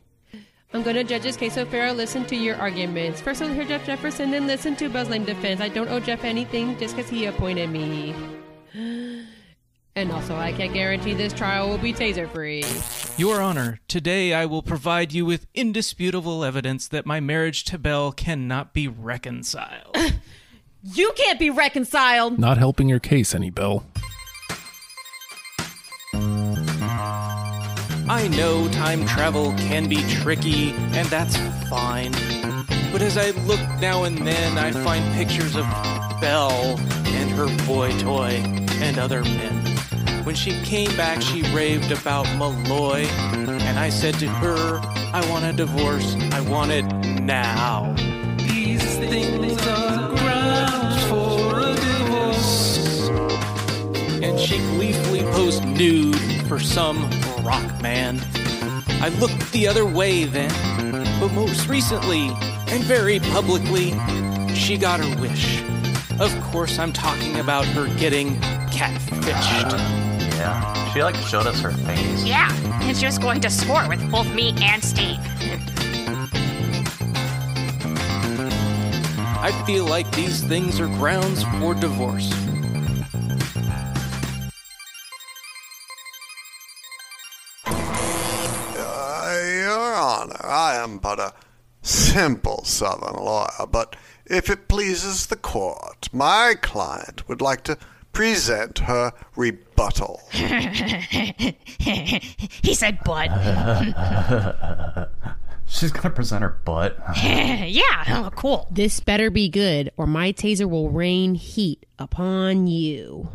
I'm 0.73 0.85
gonna 0.85 1.03
judge 1.03 1.23
this 1.23 1.37
case 1.37 1.55
so 1.55 1.67
fair 1.67 1.93
listen 1.93 2.27
to 2.27 2.37
your 2.37 2.55
arguments. 2.59 3.21
First 3.21 3.43
I'll 3.43 3.49
hear 3.49 3.65
Jeff 3.65 3.85
Jefferson, 3.85 4.31
then 4.31 4.47
listen 4.47 4.77
to 4.77 4.89
Buzz 4.89 5.09
Lame 5.09 5.25
defense. 5.25 5.61
I 5.61 5.69
don't 5.69 5.89
owe 5.89 5.99
Jeff 5.99 6.23
anything 6.23 6.79
just 6.79 6.95
because 6.95 7.11
he 7.11 7.27
appointed 7.27 7.71
me. 7.71 8.15
And 9.99 10.13
also, 10.13 10.37
I 10.37 10.53
can't 10.53 10.73
guarantee 10.73 11.13
this 11.13 11.33
trial 11.33 11.69
will 11.69 11.77
be 11.77 11.93
taser 11.93 12.31
free. 12.31 12.63
Your 13.17 13.43
Honor, 13.43 13.81
today 13.89 14.33
I 14.33 14.47
will 14.47 14.63
provide 14.63 15.13
you 15.13 15.27
with 15.27 15.49
indisputable 15.55 16.45
evidence 16.45 16.87
that 16.87 17.05
my 17.05 17.19
marriage 17.19 17.65
to 17.65 17.79
Belle 17.79 18.13
cannot 18.13 18.73
be 18.73 18.87
reconciled. 18.87 19.97
You 20.85 21.13
can't 21.17 21.41
be 21.41 21.51
reconciled. 21.51 22.39
Not 22.39 22.57
helping 22.57 22.89
your 22.89 23.01
case 23.01 23.35
any, 23.35 23.51
Belle. 23.51 23.85
I 28.09 28.29
know 28.37 28.69
time 28.69 29.05
travel 29.05 29.53
can 29.55 29.89
be 29.89 30.01
tricky, 30.09 30.71
and 30.71 31.09
that's 31.09 31.37
fine. 31.69 32.13
But 32.93 33.03
as 33.03 33.19
I 33.19 33.31
look 33.47 33.61
now 33.81 34.05
and 34.05 34.19
then, 34.19 34.57
I 34.57 34.71
find 34.71 35.05
pictures 35.15 35.57
of 35.57 35.65
Belle 36.21 36.79
and 36.79 37.31
her 37.33 37.49
boy 37.67 37.91
toy 37.99 38.41
and 38.81 38.99
other 38.99 39.25
men. 39.25 39.78
When 40.29 40.37
she 40.37 40.61
came 40.61 40.95
back, 40.95 41.23
she 41.23 41.41
raved 41.55 41.91
about 41.91 42.27
Malloy, 42.37 43.07
and 43.07 43.79
I 43.79 43.89
said 43.89 44.13
to 44.17 44.29
her, 44.29 44.79
I 45.15 45.27
want 45.31 45.47
a 45.47 45.55
divorce. 45.55 46.17
I 46.33 46.43
want 46.43 46.71
it 46.71 46.85
now. 47.23 47.95
These 48.37 48.99
things 48.99 49.59
are 49.67 50.09
grounds 50.11 51.03
for 51.05 51.61
a 51.61 51.75
divorce. 51.75 53.09
And 54.23 54.39
she 54.39 54.59
gleefully 54.59 55.23
posed 55.33 55.65
nude 55.65 56.21
for 56.47 56.61
some 56.61 57.09
rock 57.43 57.81
man. 57.81 58.21
I 59.01 59.09
looked 59.21 59.51
the 59.53 59.67
other 59.67 59.87
way 59.87 60.25
then, 60.25 60.53
but 61.21 61.33
most 61.33 61.69
recently, 61.69 62.29
and 62.69 62.85
very 62.85 63.19
publicly, 63.19 63.95
she 64.55 64.77
got 64.77 65.01
her 65.01 65.23
wish. 65.23 65.63
Of 66.21 66.39
course, 66.53 66.79
I'm 66.79 66.93
talking 66.93 67.41
about 67.41 67.65
her 67.65 67.87
getting 67.97 68.37
catfished. 68.69 70.08
Yeah. 70.39 70.93
She 70.93 71.03
like 71.03 71.17
showed 71.17 71.47
us 71.49 71.61
her 71.61 71.73
face. 71.73 72.25
Yeah, 72.25 72.49
and 72.83 72.97
she 72.97 73.07
was 73.07 73.19
going 73.19 73.41
to 73.41 73.51
sport 73.51 73.89
with 73.89 74.09
both 74.09 74.33
me 74.33 74.55
and 74.63 74.83
Steve. 74.85 75.19
I 79.41 79.51
feel 79.67 79.85
like 79.85 80.09
these 80.13 80.43
things 80.45 80.79
are 80.79 80.87
grounds 80.87 81.43
for 81.59 81.75
divorce. 81.75 82.33
Uh, 88.77 89.43
Your 89.65 89.95
Honor, 89.95 90.41
I 90.45 90.77
am 90.77 90.99
but 90.99 91.19
a 91.19 91.35
simple 91.83 92.63
Southern 92.65 93.17
lawyer, 93.17 93.67
but 93.71 93.97
if 94.27 94.49
it 94.49 94.69
pleases 94.69 95.27
the 95.27 95.37
court, 95.37 96.09
my 96.13 96.55
client 96.61 97.29
would 97.29 97.41
like 97.41 97.65
to 97.65 97.77
present 98.19 98.81
her 98.81 99.13
rebuttal. 99.37 100.21
he 100.33 101.55
said 102.75 102.99
butt. 103.05 103.31
She's 105.67 105.93
gonna 105.93 106.11
present 106.11 106.43
her 106.43 106.59
butt. 106.65 106.99
yeah, 107.23 108.05
oh, 108.09 108.31
cool. 108.35 108.67
This 108.73 108.99
better 108.99 109.31
be 109.31 109.49
good, 109.49 109.93
or 109.97 110.09
my 110.09 110.33
taser 110.33 110.69
will 110.69 110.91
rain 110.91 111.37
heat 111.37 111.87
upon 111.97 112.67
you. 112.67 113.29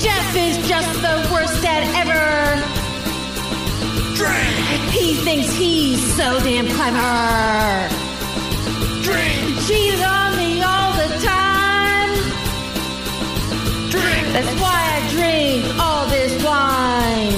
Jeff 0.00 0.34
is 0.34 0.68
just 0.68 1.02
the 1.02 1.28
worst 1.32 1.62
dad 1.62 1.84
ever. 1.94 2.75
Drink. 4.26 4.90
He 4.90 5.14
thinks 5.14 5.52
he's 5.54 6.00
so 6.16 6.38
damn 6.40 6.66
clever. 6.66 7.88
Drink. 9.02 9.58
Cheats 9.66 10.02
on 10.02 10.36
me 10.36 10.62
all 10.62 10.92
the 10.94 11.08
time. 11.22 12.12
Drink. 13.90 14.26
That's 14.32 14.54
why 14.60 14.78
I 14.96 15.00
drink 15.10 15.64
all 15.78 16.06
this 16.08 16.32
wine. 16.44 17.34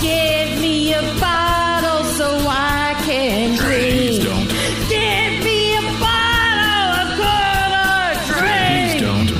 Give 0.00 0.60
me 0.60 0.94
a 0.94 1.02
bottle 1.20 2.04
so 2.18 2.28
I 2.48 2.94
can 3.04 3.56
drink. 3.56 4.22
Give 4.88 5.44
me 5.44 5.76
a 5.76 5.82
bottle 6.00 6.90
of 7.02 7.08
good 7.20 8.16
drink. 8.38 9.36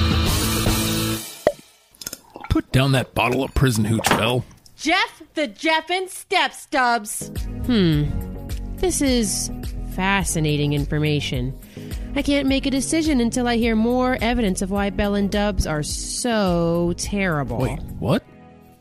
Put 2.50 2.72
down 2.72 2.92
that 2.92 3.14
bottle 3.14 3.42
of 3.42 3.54
prison 3.54 3.84
hooch, 3.84 4.08
Bell. 4.10 4.44
Jeff 4.80 5.22
the 5.34 5.46
Jeffin 5.46 6.08
Step 6.08 6.54
Stubs. 6.54 7.28
Hmm. 7.66 8.04
This 8.76 9.02
is 9.02 9.50
fascinating 9.94 10.72
information. 10.72 11.54
I 12.16 12.22
can't 12.22 12.48
make 12.48 12.64
a 12.64 12.70
decision 12.70 13.20
until 13.20 13.46
I 13.46 13.58
hear 13.58 13.76
more 13.76 14.16
evidence 14.22 14.62
of 14.62 14.70
why 14.70 14.88
Bell 14.88 15.16
and 15.16 15.30
Dubs 15.30 15.66
are 15.66 15.82
so 15.82 16.94
terrible. 16.96 17.58
Wait, 17.58 17.78
what? 17.98 18.24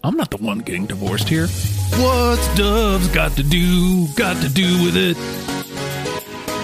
I'm 0.01 0.15
not 0.15 0.31
the 0.31 0.37
one 0.37 0.59
getting 0.59 0.85
divorced 0.85 1.27
here. 1.27 1.47
What's 1.47 2.55
Doves 2.55 3.09
got 3.09 3.33
to 3.33 3.43
do? 3.43 4.07
Got 4.15 4.41
to 4.41 4.47
do 4.47 4.81
with 4.81 4.95
it? 4.95 5.17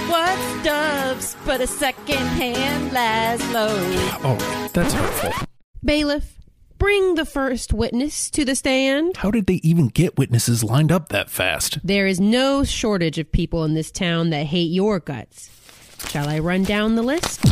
What's 0.09 0.63
Dubs 0.63 1.35
but 1.45 1.59
a 1.59 1.67
second-hand 1.67 2.91
Laszlo? 2.91 3.67
Oh, 4.23 4.69
that's 4.71 4.93
hurtful. 4.93 5.47
Bailiff, 5.83 6.35
bring 6.85 7.15
the 7.15 7.25
first 7.25 7.73
witness 7.73 8.29
to 8.29 8.45
the 8.45 8.53
stand. 8.53 9.17
How 9.17 9.31
did 9.31 9.47
they 9.47 9.59
even 9.63 9.87
get 9.87 10.19
witnesses 10.19 10.63
lined 10.63 10.91
up 10.91 11.09
that 11.09 11.31
fast? 11.31 11.79
There 11.83 12.05
is 12.05 12.19
no 12.19 12.63
shortage 12.63 13.17
of 13.17 13.31
people 13.31 13.63
in 13.63 13.73
this 13.73 13.89
town 13.89 14.29
that 14.29 14.45
hate 14.45 14.69
your 14.69 14.99
guts. 14.99 15.49
Shall 16.09 16.29
I 16.29 16.37
run 16.37 16.63
down 16.63 16.93
the 16.93 17.01
list? 17.01 17.43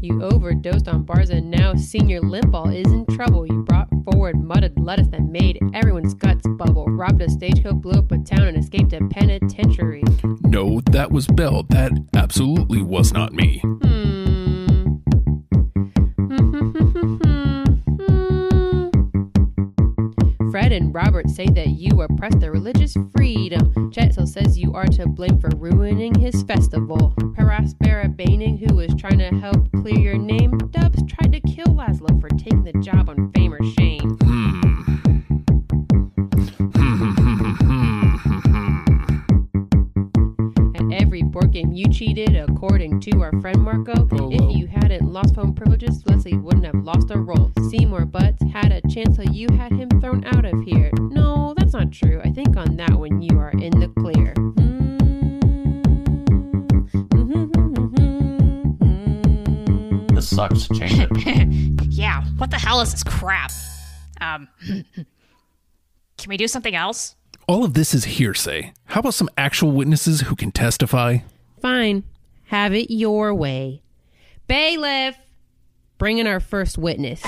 You 0.00 0.22
overdosed 0.22 0.88
on 0.88 1.04
bars 1.04 1.28
and 1.28 1.50
now 1.50 1.74
Senior 1.74 2.22
Limball 2.22 2.74
is 2.74 2.90
in 2.90 3.04
trouble. 3.14 3.46
You 3.46 3.62
brought 3.64 3.90
forward 4.10 4.42
mudded 4.42 4.72
lettuce 4.80 5.08
that 5.08 5.20
made 5.20 5.60
everyone's 5.74 6.14
guts 6.14 6.48
bubble. 6.56 6.86
Robbed 6.86 7.20
a 7.20 7.28
stagecoach, 7.28 7.82
blew 7.82 7.98
up 7.98 8.10
a 8.10 8.16
town, 8.16 8.46
and 8.46 8.56
escaped 8.56 8.94
a 8.94 9.06
penitentiary. 9.10 10.02
No, 10.40 10.80
that 10.92 11.12
was 11.12 11.26
Bell. 11.26 11.64
That 11.64 11.92
absolutely 12.14 12.80
was 12.80 13.12
not 13.12 13.34
me. 13.34 13.58
Hmm. 13.58 14.01
And 20.72 20.94
Robert 20.94 21.28
say 21.28 21.44
that 21.48 21.68
you 21.72 22.00
oppress 22.00 22.34
their 22.36 22.50
religious 22.50 22.96
freedom. 23.14 23.92
Chetzel 23.92 24.26
says 24.26 24.58
you 24.58 24.72
are 24.72 24.86
to 24.86 25.06
blame 25.06 25.38
for 25.38 25.50
ruining 25.56 26.14
his 26.14 26.42
festival. 26.44 27.12
Paraspera 27.36 28.16
Baining, 28.16 28.56
who 28.56 28.76
was 28.76 28.94
trying 28.94 29.18
to 29.18 29.28
help 29.38 29.70
clear 29.82 29.98
your 29.98 30.16
name. 30.16 30.56
Dubs 30.70 31.02
tried 31.06 31.32
to 31.32 31.40
kill 31.40 31.66
Laszlo 31.66 32.18
for 32.18 32.30
taking 32.30 32.64
the 32.64 32.72
job 32.80 33.10
on 33.10 33.30
fame 33.32 33.52
or 33.52 33.62
shame. 33.72 34.01
Cheated 41.92 42.36
according 42.36 43.00
to 43.00 43.22
our 43.22 43.32
friend 43.40 43.60
Marco. 43.60 44.08
If 44.10 44.56
you 44.56 44.66
hadn't 44.66 45.04
lost 45.04 45.34
phone 45.34 45.54
privileges, 45.54 46.02
Leslie 46.06 46.36
wouldn't 46.36 46.64
have 46.64 46.74
lost 46.74 47.10
a 47.10 47.18
role. 47.18 47.52
Seymour 47.70 48.06
Butts 48.06 48.42
had 48.52 48.72
a 48.72 48.80
chance 48.88 49.16
so 49.16 49.22
you 49.22 49.46
had 49.52 49.72
him 49.72 49.88
thrown 50.00 50.24
out 50.24 50.44
of 50.44 50.62
here. 50.64 50.90
No, 50.94 51.54
that's 51.56 51.74
not 51.74 51.92
true. 51.92 52.20
I 52.24 52.30
think 52.30 52.56
on 52.56 52.76
that 52.76 52.92
one 52.92 53.22
you 53.22 53.38
are 53.38 53.50
in 53.50 53.78
the 53.78 53.88
clear. 54.00 54.34
This 60.14 60.28
sucks. 60.28 60.68
Change 60.68 61.08
it. 61.10 61.84
yeah, 61.88 62.22
what 62.36 62.50
the 62.50 62.58
hell 62.58 62.80
is 62.80 62.92
this 62.92 63.02
crap? 63.02 63.50
Um, 64.20 64.46
can 64.66 64.84
we 66.28 66.36
do 66.36 66.46
something 66.46 66.74
else? 66.74 67.16
All 67.48 67.64
of 67.64 67.74
this 67.74 67.92
is 67.92 68.04
hearsay. 68.04 68.72
How 68.86 69.00
about 69.00 69.14
some 69.14 69.28
actual 69.36 69.72
witnesses 69.72 70.22
who 70.22 70.36
can 70.36 70.52
testify? 70.52 71.18
Fine. 71.60 72.04
Have 72.46 72.72
it 72.72 72.92
your 72.92 73.34
way. 73.34 73.82
Bailiff! 74.46 75.16
Bring 75.98 76.18
in 76.18 76.26
our 76.26 76.40
first 76.40 76.78
witness. 76.78 77.20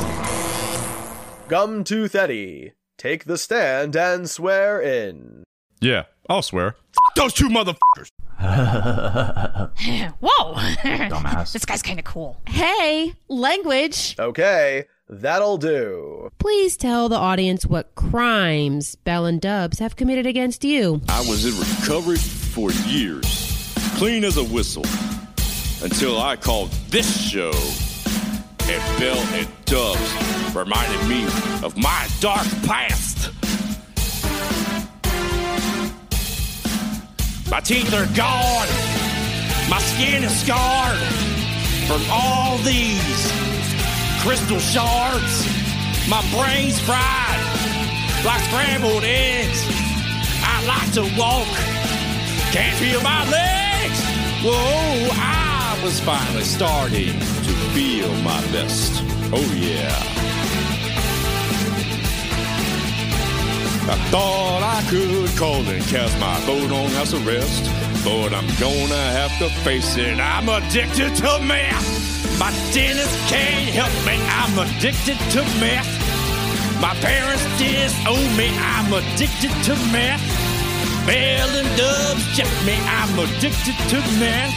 Gumtooth 1.48 2.14
Eddie, 2.14 2.72
take 2.96 3.24
the 3.24 3.36
stand 3.38 3.96
and 3.96 4.28
swear 4.30 4.80
in. 4.80 5.44
Yeah, 5.80 6.04
I'll 6.28 6.42
swear. 6.42 6.68
F- 6.68 7.14
those 7.16 7.32
two 7.32 7.48
motherfuckers. 7.48 8.08
Whoa! 10.20 10.54
Dumbass. 10.54 11.52
this 11.52 11.64
guy's 11.64 11.82
kind 11.82 11.98
of 11.98 12.04
cool. 12.04 12.40
Hey, 12.46 13.14
language. 13.28 14.16
Okay, 14.18 14.84
that'll 15.08 15.58
do. 15.58 16.30
Please 16.38 16.76
tell 16.76 17.08
the 17.08 17.16
audience 17.16 17.66
what 17.66 17.94
crimes 17.94 18.94
Bell 18.96 19.26
and 19.26 19.40
Dubs 19.40 19.78
have 19.78 19.96
committed 19.96 20.26
against 20.26 20.64
you. 20.64 21.00
I 21.08 21.20
was 21.20 21.44
in 21.44 21.58
recovery 21.58 22.16
for 22.16 22.70
years, 22.88 23.74
clean 23.96 24.24
as 24.24 24.36
a 24.36 24.44
whistle, 24.44 24.84
until 25.82 26.20
I 26.20 26.36
called 26.36 26.70
this 26.88 27.20
show. 27.20 27.52
And 28.66 28.98
Bell 28.98 29.18
and 29.34 29.48
Dubs 29.66 30.54
reminded 30.54 31.08
me 31.08 31.24
of 31.62 31.76
my 31.76 32.08
dark 32.20 32.46
past. 32.64 33.30
My 37.50 37.60
teeth 37.60 37.92
are 37.92 38.06
gone. 38.16 38.68
My 39.68 39.78
skin 39.80 40.24
is 40.24 40.40
scarred 40.40 40.98
from 41.86 42.00
all 42.10 42.56
these 42.58 43.63
crystal 44.24 44.58
shards. 44.58 45.46
My 46.08 46.22
brain's 46.32 46.80
fried 46.80 47.44
like 48.24 48.40
scrambled 48.44 49.04
eggs. 49.04 49.66
I 50.42 50.64
like 50.66 50.92
to 50.92 51.02
walk, 51.18 51.46
can't 52.52 52.74
feel 52.78 53.02
my 53.02 53.22
legs. 53.30 54.00
Whoa, 54.42 55.10
I 55.12 55.78
was 55.84 56.00
finally 56.00 56.42
starting 56.42 57.12
to 57.12 57.52
feel 57.74 58.10
my 58.22 58.40
best. 58.50 59.02
Oh, 59.30 59.54
yeah. 59.54 59.94
I 63.86 63.96
thought 64.08 64.62
I 64.62 64.88
could 64.88 65.36
call 65.36 65.60
and 65.68 65.84
cast 65.84 66.18
my 66.18 66.40
vote 66.46 66.72
on 66.72 66.90
house 66.92 67.12
arrest, 67.12 67.64
but 68.02 68.32
I'm 68.32 68.46
gonna 68.58 69.04
have 69.12 69.36
to 69.38 69.50
face 69.60 69.98
it. 69.98 70.18
I'm 70.18 70.48
addicted 70.48 71.14
to 71.16 71.38
meth. 71.40 72.03
My 72.38 72.50
dentist 72.72 73.16
can't 73.28 73.70
help 73.70 73.94
me. 74.04 74.18
I'm 74.28 74.58
addicted 74.58 75.18
to 75.34 75.42
meth. 75.60 75.88
My 76.80 76.94
parents 77.00 77.44
disown 77.58 78.36
me. 78.36 78.50
I'm 78.58 78.92
addicted 78.92 79.54
to 79.66 79.74
meth. 79.92 80.22
Bell 81.06 81.48
and 81.48 81.78
Dubs 81.78 82.36
check 82.36 82.50
me. 82.66 82.76
I'm 82.80 83.18
addicted 83.18 83.76
to 83.90 83.98
meth. 84.18 84.54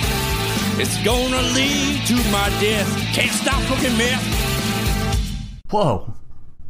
It's 0.79 0.97
gonna 1.03 1.41
lead 1.53 2.05
to 2.07 2.15
my 2.31 2.49
death. 2.59 2.89
Can't 3.13 3.31
stop 3.31 3.61
cooking 3.67 3.97
meth. 3.97 4.23
Whoa. 5.69 6.13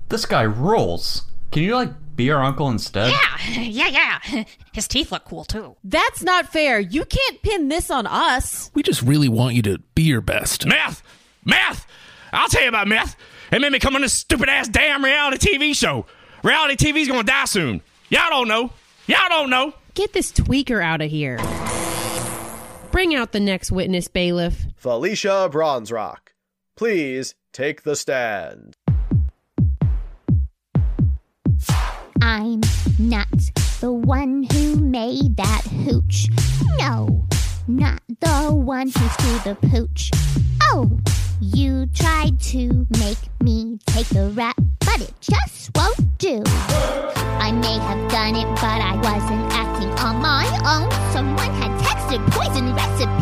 This 0.09 0.25
guy 0.25 0.45
rolls. 0.45 1.23
Can 1.51 1.63
you, 1.63 1.75
like, 1.75 1.93
be 2.17 2.31
our 2.31 2.43
uncle 2.43 2.69
instead? 2.69 3.11
Yeah, 3.11 3.61
yeah, 3.61 4.19
yeah. 4.27 4.43
His 4.73 4.87
teeth 4.87 5.11
look 5.11 5.23
cool 5.25 5.45
too. 5.45 5.77
That's 5.83 6.23
not 6.23 6.51
fair. 6.51 6.79
You 6.79 7.05
can't 7.05 7.41
pin 7.41 7.69
this 7.69 7.89
on 7.89 8.05
us. 8.05 8.71
We 8.73 8.83
just 8.83 9.01
really 9.01 9.29
want 9.29 9.55
you 9.55 9.61
to 9.63 9.77
be 9.95 10.03
your 10.03 10.21
best. 10.21 10.65
Math! 10.65 11.01
Math! 11.45 11.87
I'll 12.33 12.49
tell 12.49 12.63
you 12.63 12.69
about 12.69 12.87
math. 12.87 13.15
It 13.51 13.61
made 13.61 13.71
me 13.71 13.79
come 13.79 13.95
on 13.95 14.01
this 14.01 14.13
stupid 14.13 14.49
ass 14.49 14.67
damn 14.67 15.05
reality 15.05 15.37
TV 15.55 15.73
show. 15.73 16.05
Reality 16.43 16.75
TV's 16.75 17.07
gonna 17.07 17.23
die 17.23 17.45
soon. 17.45 17.81
Y'all 18.09 18.29
don't 18.29 18.47
know. 18.47 18.71
Y'all 19.07 19.29
don't 19.29 19.49
know. 19.49 19.73
Get 19.93 20.11
this 20.13 20.31
tweaker 20.33 20.83
out 20.83 21.01
of 21.01 21.09
here. 21.09 21.37
Bring 22.91 23.15
out 23.15 23.31
the 23.31 23.39
next 23.39 23.71
witness, 23.71 24.07
bailiff. 24.07 24.65
Felicia 24.75 25.49
Bronzerock, 25.51 26.29
please 26.75 27.35
take 27.53 27.83
the 27.83 27.95
stand. 27.95 28.75
I'm 32.21 32.61
not 32.97 33.27
the 33.79 33.91
one 33.91 34.43
who 34.51 34.75
made 34.77 35.37
that 35.37 35.61
hooch. 35.85 36.27
No, 36.77 37.25
not 37.67 38.01
the 38.19 38.51
one 38.53 38.87
who 38.87 39.07
threw 39.07 39.53
the 39.53 39.57
pooch. 39.69 40.11
Oh, 40.63 40.97
you 41.39 41.87
tried 41.87 42.39
to 42.51 42.87
make 42.99 43.19
me 43.41 43.79
take 43.85 44.07
the 44.09 44.29
rap, 44.35 44.57
but 44.79 45.01
it 45.01 45.13
just 45.21 45.71
won't 45.75 46.17
do. 46.17 46.43
I 46.45 47.51
may 47.51 47.77
have 47.79 48.11
done 48.11 48.35
it, 48.35 48.47
but 48.55 48.81
I 48.81 48.95
wasn't 48.95 49.51
acting 49.53 49.89
on 49.99 50.21
my 50.21 50.45
own. 50.65 50.91
Someone 51.13 51.53
had 51.61 51.71
texted 51.81 52.25
poison 52.31 52.73
recipes 52.73 53.16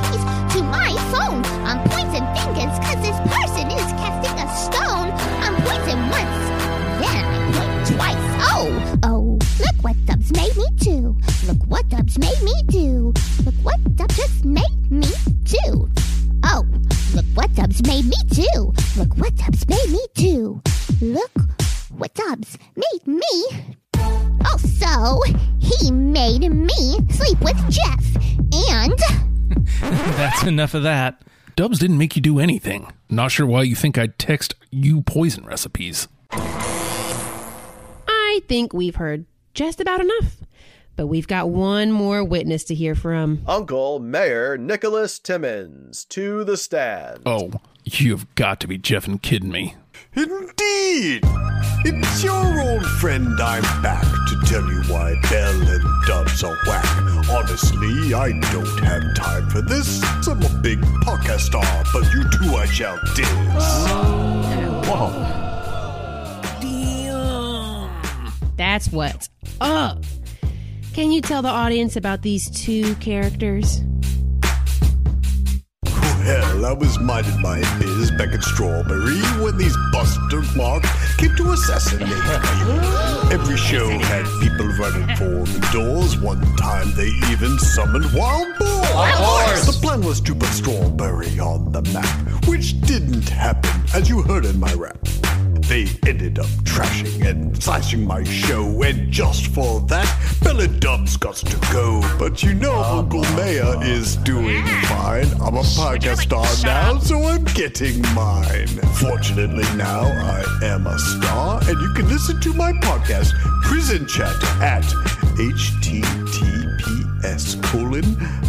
what 9.85 10.05
Dubs 10.07 10.31
made 10.31 10.57
me 10.57 10.65
do. 10.77 11.15
Look 11.45 11.63
what 11.67 11.87
Dubs 11.89 12.17
made 12.17 12.41
me 12.41 12.53
do. 12.69 13.13
Look 13.45 13.53
what 13.61 13.95
Dubs 13.95 14.17
just 14.17 14.43
made 14.43 14.89
me 14.89 15.05
do. 15.43 15.87
Oh, 16.43 16.65
look 17.13 17.25
what 17.35 17.53
Dubs 17.53 17.85
made 17.85 18.05
me 18.05 18.17
do. 18.29 18.73
Look 18.97 19.15
what 19.15 19.35
Dubs 19.35 19.69
made 19.69 19.91
me 19.91 20.03
do. 20.15 20.59
Look 21.01 21.31
what 21.91 22.11
Dubs 22.15 22.57
made 22.75 23.05
me. 23.05 23.45
Also, 24.43 25.21
he 25.59 25.91
made 25.91 26.49
me 26.49 26.97
sleep 27.11 27.39
with 27.41 27.69
Jeff. 27.69 28.03
And 28.71 28.99
That's 29.81 30.41
enough 30.41 30.73
of 30.73 30.81
that. 30.81 31.21
Dubs 31.55 31.77
didn't 31.77 31.99
make 31.99 32.15
you 32.15 32.23
do 32.23 32.39
anything. 32.39 32.87
Not 33.07 33.29
sure 33.29 33.45
why 33.45 33.61
you 33.61 33.75
think 33.75 33.99
I'd 33.99 34.17
text 34.17 34.55
you 34.71 35.03
poison 35.03 35.45
recipes. 35.45 36.07
I 36.31 38.41
think 38.47 38.73
we've 38.73 38.95
heard 38.95 39.27
just 39.55 39.79
about 39.79 40.01
enough. 40.01 40.37
But 40.95 41.07
we've 41.07 41.27
got 41.27 41.49
one 41.49 41.91
more 41.91 42.23
witness 42.23 42.63
to 42.65 42.75
hear 42.75 42.95
from. 42.95 43.41
Uncle 43.47 43.99
Mayor 43.99 44.57
Nicholas 44.57 45.19
Timmons, 45.19 46.05
to 46.05 46.43
the 46.45 46.55
stand. 46.55 47.23
Oh, 47.25 47.51
you've 47.83 48.33
got 48.35 48.59
to 48.61 48.67
be 48.67 48.77
Jeffin' 48.77 49.19
kidding 49.19 49.51
me. 49.51 49.75
Indeed! 50.15 51.23
It's 51.87 52.23
your 52.23 52.61
old 52.61 52.85
friend 53.01 53.27
I'm 53.41 53.61
back 53.81 54.03
to 54.03 54.41
tell 54.45 54.65
you 54.65 54.81
why 54.83 55.15
Bell 55.29 55.67
and 55.67 55.83
Dubs 56.07 56.43
are 56.43 56.57
whack. 56.65 56.85
Honestly, 57.29 58.13
I 58.13 58.31
don't 58.51 58.83
have 58.83 59.15
time 59.15 59.49
for 59.49 59.61
this. 59.61 60.01
I'm 60.27 60.41
a 60.41 60.49
big 60.61 60.79
podcast 61.03 61.41
star, 61.41 61.83
but 61.91 62.03
you 62.13 62.23
two 62.29 62.55
I 62.55 62.65
shall 62.67 62.97
diss. 63.15 63.27
Oh. 63.29 64.81
Whoa. 64.85 65.54
That's 68.55 68.91
what's 68.91 69.29
up. 69.59 70.03
Can 70.93 71.11
you 71.11 71.21
tell 71.21 71.41
the 71.41 71.49
audience 71.49 71.95
about 71.97 72.21
these 72.21 72.49
two 72.49 72.95
characters? 72.95 73.81
Well, 75.83 76.65
I 76.65 76.71
was 76.71 76.97
minding 76.99 77.39
my 77.39 77.59
biz 77.79 78.09
back 78.11 78.33
in 78.33 78.41
Strawberry 78.41 79.19
when 79.43 79.57
these 79.57 79.77
buster 79.91 80.41
marks 80.57 80.89
came 81.17 81.35
to 81.35 81.51
assassinate 81.51 82.07
me. 82.07 82.15
Every 83.31 83.57
show 83.57 83.87
had 83.89 84.25
people 84.41 84.67
running 84.69 85.15
for 85.17 85.45
the 85.51 85.69
doors. 85.71 86.17
One 86.19 86.41
time 86.55 86.91
they 86.95 87.09
even 87.31 87.59
summoned 87.59 88.11
wild 88.13 88.57
boars. 88.57 88.89
boars! 88.89 89.65
The 89.67 89.79
plan 89.81 90.01
was 90.01 90.19
to 90.21 90.33
put 90.33 90.49
Strawberry 90.49 91.37
on 91.39 91.71
the 91.71 91.83
map, 91.93 92.47
which 92.47 92.81
didn't 92.81 93.29
happen, 93.29 93.69
as 93.93 94.09
you 94.09 94.23
heard 94.23 94.45
in 94.45 94.59
my 94.59 94.73
rap. 94.73 94.97
They 95.67 95.87
ended 96.07 96.37
up 96.37 96.45
trashing 96.63 97.27
and 97.27 97.61
slashing 97.61 98.05
my 98.05 98.23
show, 98.23 98.83
and 98.83 99.11
just 99.11 99.47
for 99.47 99.81
that, 99.87 100.07
Bella 100.43 100.67
Dubs 100.67 101.17
got 101.17 101.35
to 101.37 101.57
go. 101.73 102.01
But 102.19 102.43
you 102.43 102.53
know, 102.53 102.75
Uncle 102.75 103.23
Maya 103.33 103.79
is 103.79 104.15
doing 104.17 104.63
fine. 104.83 105.25
I'm 105.41 105.55
a 105.55 105.63
podcast 105.63 106.21
star 106.21 106.45
now, 106.63 106.99
so 106.99 107.17
I'm 107.23 107.43
getting 107.45 108.01
mine. 108.13 108.67
Fortunately, 108.99 109.65
now 109.75 110.01
I 110.01 110.43
am 110.63 110.85
a 110.85 110.99
star, 110.99 111.59
and 111.67 111.81
you 111.81 111.93
can 111.95 112.07
listen 112.09 112.39
to 112.41 112.53
my 112.53 112.71
podcast, 112.73 113.33
Prison 113.63 114.05
Chat, 114.07 114.35
at 114.61 114.83
https 115.35 116.63
colon 117.63 118.03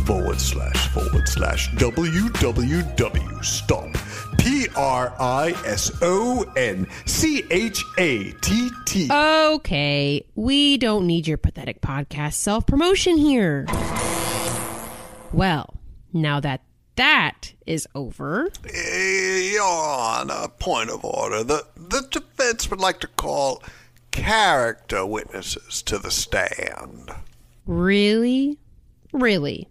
forward 0.04 0.40
slash 0.40 0.88
forward 0.88 1.26
slash 1.26 1.70
www 1.76 3.44
stop 3.44 3.88
p 4.46 4.68
r 4.76 5.12
i 5.18 5.50
s 5.64 5.90
o 6.02 6.44
n 6.54 6.86
c 7.04 7.42
h 7.50 7.84
a 7.98 8.30
t 8.40 8.70
t. 8.86 9.08
Okay, 9.10 10.24
we 10.36 10.78
don't 10.78 11.04
need 11.04 11.26
your 11.26 11.36
pathetic 11.36 11.80
podcast 11.80 12.34
self 12.34 12.64
promotion 12.64 13.16
here. 13.16 13.66
Well, 15.32 15.74
now 16.12 16.38
that 16.38 16.60
that 16.94 17.54
is 17.66 17.88
over, 17.96 18.48
eh, 18.72 19.50
Your 19.54 19.64
Honor, 19.64 20.46
point 20.60 20.90
of 20.90 21.04
order. 21.04 21.42
The, 21.42 21.66
the 21.76 22.06
defense 22.08 22.70
would 22.70 22.78
like 22.78 23.00
to 23.00 23.08
call 23.08 23.64
character 24.12 25.04
witnesses 25.04 25.82
to 25.82 25.98
the 25.98 26.12
stand. 26.12 27.10
really? 27.66 28.58
Really? 29.12 29.68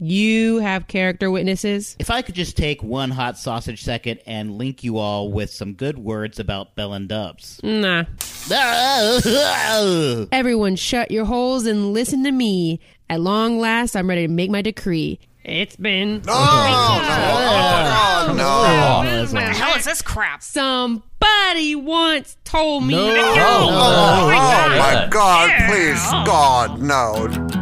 You 0.00 0.58
have 0.58 0.86
character 0.86 1.28
witnesses? 1.30 1.96
If 1.98 2.08
I 2.10 2.22
could 2.22 2.36
just 2.36 2.56
take 2.56 2.82
one 2.82 3.10
hot 3.10 3.36
sausage 3.36 3.82
second 3.82 4.20
and 4.26 4.56
link 4.56 4.84
you 4.84 4.98
all 4.98 5.32
with 5.32 5.50
some 5.50 5.74
good 5.74 5.98
words 5.98 6.38
about 6.38 6.76
Bell 6.76 6.92
and 6.92 7.08
Dubs. 7.08 7.60
Nah. 7.64 8.04
Everyone, 10.32 10.76
shut 10.76 11.10
your 11.10 11.24
holes 11.24 11.66
and 11.66 11.92
listen 11.92 12.22
to 12.24 12.30
me. 12.30 12.78
At 13.10 13.20
long 13.20 13.58
last, 13.58 13.96
I'm 13.96 14.08
ready 14.08 14.26
to 14.26 14.32
make 14.32 14.50
my 14.50 14.62
decree. 14.62 15.18
It's 15.44 15.76
been. 15.76 16.22
Oh, 16.28 17.02
no. 18.36 18.44
What 19.18 19.30
the 19.30 19.40
hell 19.40 19.76
is 19.76 19.84
this 19.84 20.02
crap? 20.02 20.42
Somebody 20.42 21.74
once 21.74 22.36
told 22.44 22.84
me. 22.84 22.94
Oh, 22.94 23.14
to 23.14 23.20
oh, 23.20 23.34
go. 23.34 23.40
oh, 23.40 23.68
oh, 23.72 24.30
oh 24.30 24.78
my 24.78 25.08
God, 25.10 25.50
please, 25.68 26.02
God, 26.26 26.80
no. 26.80 27.57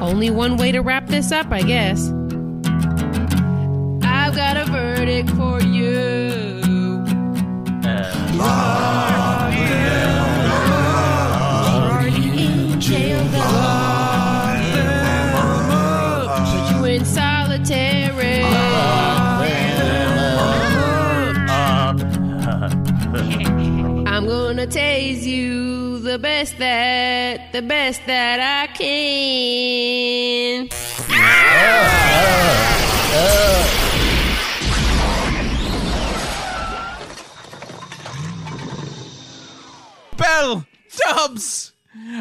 Only 0.00 0.30
one 0.30 0.56
way 0.56 0.70
to 0.72 0.80
wrap 0.80 1.06
this 1.06 1.32
up, 1.32 1.50
I 1.50 1.62
guess. 1.62 2.08
I've 4.04 4.34
got 4.36 4.56
a 4.56 4.64
verdict 4.70 5.30
for 5.30 5.60
you. 5.60 7.04
Already 11.80 12.46
in 12.46 12.80
jail, 12.80 13.18
Put 16.46 16.70
you 16.76 16.84
in 16.84 17.04
solitary. 17.04 18.44
I'm 24.06 24.26
gonna 24.26 24.66
tase 24.66 25.22
you 25.22 25.98
the 25.98 26.18
best 26.18 26.58
that, 26.58 27.52
the 27.52 27.62
best 27.62 28.00
that 28.06 28.40
I 28.40 28.67
can. 28.98 30.68
Bell! 40.16 40.66
Dubs! 40.96 41.72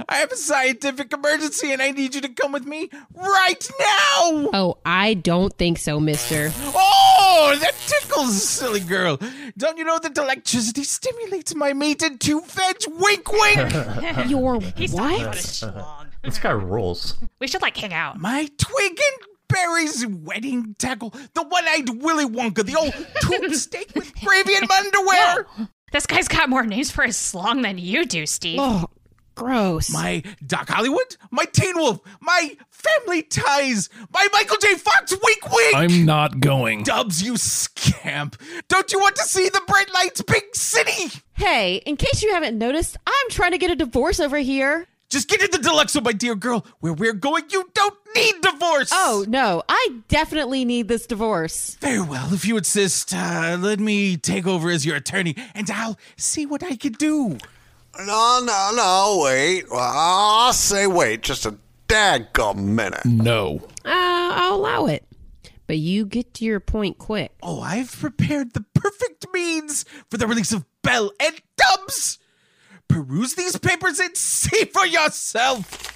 I 0.09 0.17
have 0.17 0.31
a 0.31 0.35
scientific 0.35 1.13
emergency 1.13 1.71
and 1.71 1.81
I 1.81 1.91
need 1.91 2.15
you 2.15 2.21
to 2.21 2.29
come 2.29 2.51
with 2.51 2.65
me 2.65 2.89
right 3.15 3.69
now! 3.79 4.49
Oh, 4.53 4.77
I 4.85 5.13
don't 5.13 5.53
think 5.53 5.77
so, 5.77 5.99
mister. 5.99 6.51
Oh, 6.75 7.57
that 7.59 7.73
tickles, 7.85 8.41
silly 8.41 8.79
girl. 8.79 9.19
Don't 9.57 9.77
you 9.77 9.83
know 9.83 9.99
that 9.99 10.17
electricity 10.17 10.83
stimulates 10.83 11.55
my 11.55 11.73
meat 11.73 12.01
and 12.03 12.19
two 12.19 12.41
veg? 12.41 12.77
Wink, 12.87 13.31
wink! 13.31 13.73
Your 14.27 14.59
He's 14.75 14.93
talking 14.93 15.25
what? 15.25 16.06
Schlong. 16.19 16.23
This 16.23 16.39
guy 16.39 16.51
rules. 16.51 17.15
We 17.39 17.47
should 17.47 17.62
like 17.62 17.77
hang 17.77 17.93
out. 17.93 18.19
My 18.19 18.49
twig 18.58 18.99
and 18.99 19.27
berries 19.47 20.06
wedding 20.06 20.75
tackle, 20.77 21.13
the 21.34 21.43
one-eyed 21.43 21.89
Willy 22.01 22.25
Wonka, 22.25 22.65
the 22.65 22.75
old 22.75 22.93
tube 23.21 23.53
steak 23.53 23.91
with 23.95 24.13
gravy 24.21 24.56
and 24.56 24.69
underwear. 24.69 25.45
This 25.91 26.06
guy's 26.06 26.27
got 26.27 26.49
more 26.49 26.63
names 26.65 26.91
for 26.91 27.03
his 27.03 27.15
slong 27.15 27.62
than 27.62 27.77
you 27.77 28.06
do, 28.06 28.25
Steve. 28.25 28.60
Oh, 28.62 28.86
gross. 29.36 29.89
My 29.91 30.23
Doc 30.45 30.69
Hollywood, 30.69 31.15
my 31.32 31.45
Teen 31.45 31.77
Wolf, 31.77 31.99
my 32.19 32.58
Family 32.71 33.21
Ties, 33.21 33.89
my 34.12 34.27
Michael 34.34 34.58
J. 34.58 34.75
Fox. 34.75 35.12
Wink, 35.12 35.49
wink. 35.51 35.75
I'm 35.75 36.06
not 36.06 36.39
going. 36.41 36.84
Dubs, 36.84 37.21
you 37.23 37.38
scamp! 37.38 38.36
Don't 38.67 38.91
you 38.91 38.99
want 38.99 39.15
to 39.15 39.23
see 39.23 39.47
the 39.47 39.62
bright 39.67 39.93
lights, 39.93 40.21
big 40.23 40.43
city? 40.56 41.21
Hey, 41.34 41.75
in 41.86 41.95
case 41.97 42.21
you 42.23 42.34
haven't 42.34 42.58
noticed, 42.58 42.97
I'm 43.06 43.30
trying 43.30 43.51
to 43.51 43.58
get 43.58 43.71
a 43.71 43.75
divorce 43.75 44.19
over 44.19 44.38
here. 44.38 44.88
Just 45.09 45.29
get 45.29 45.41
into 45.41 45.57
Deluxo, 45.57 46.03
my 46.03 46.11
dear 46.11 46.35
girl. 46.35 46.65
Where 46.81 46.91
we're 46.91 47.13
going, 47.13 47.45
you 47.49 47.69
don't 47.73 47.95
need 48.13 48.41
divorce. 48.41 48.89
Oh, 48.91 49.23
no, 49.27 49.63
I 49.69 49.99
definitely 50.09 50.65
need 50.65 50.89
this 50.89 51.07
divorce. 51.07 51.75
Very 51.79 52.01
well, 52.01 52.33
if 52.33 52.45
you 52.45 52.57
insist, 52.57 53.13
uh, 53.13 53.57
let 53.59 53.79
me 53.79 54.17
take 54.17 54.45
over 54.45 54.69
as 54.69 54.85
your 54.85 54.97
attorney, 54.97 55.35
and 55.55 55.69
I'll 55.71 55.97
see 56.17 56.45
what 56.45 56.61
I 56.61 56.75
can 56.75 56.91
do. 56.93 57.37
No, 57.97 58.41
no, 58.43 58.71
no, 58.75 59.21
wait. 59.23 59.71
Well, 59.71 59.79
I'll 59.79 60.53
say 60.53 60.87
wait 60.87 61.23
just 61.23 61.45
a 61.45 61.55
daggum 61.87 62.57
minute. 62.57 63.05
No. 63.05 63.61
Uh, 63.85 63.89
I'll 63.93 64.55
allow 64.55 64.85
it. 64.87 65.05
But 65.67 65.77
you 65.77 66.05
get 66.05 66.33
to 66.35 66.45
your 66.45 66.59
point 66.59 66.97
quick. 66.97 67.33
Oh, 67.41 67.61
I've 67.61 67.91
prepared 67.91 68.53
the 68.53 68.65
perfect 68.73 69.25
means 69.33 69.83
for 70.11 70.17
the 70.17 70.27
release 70.27 70.51
of 70.51 70.65
Bell 70.81 71.11
and 71.19 71.41
Dubs. 71.57 72.19
Peruse 72.88 73.36
these 73.36 73.58
papers 73.58 74.00
and 74.00 74.15
see 74.15 74.65
for 74.65 74.86
yourself. 74.86 75.93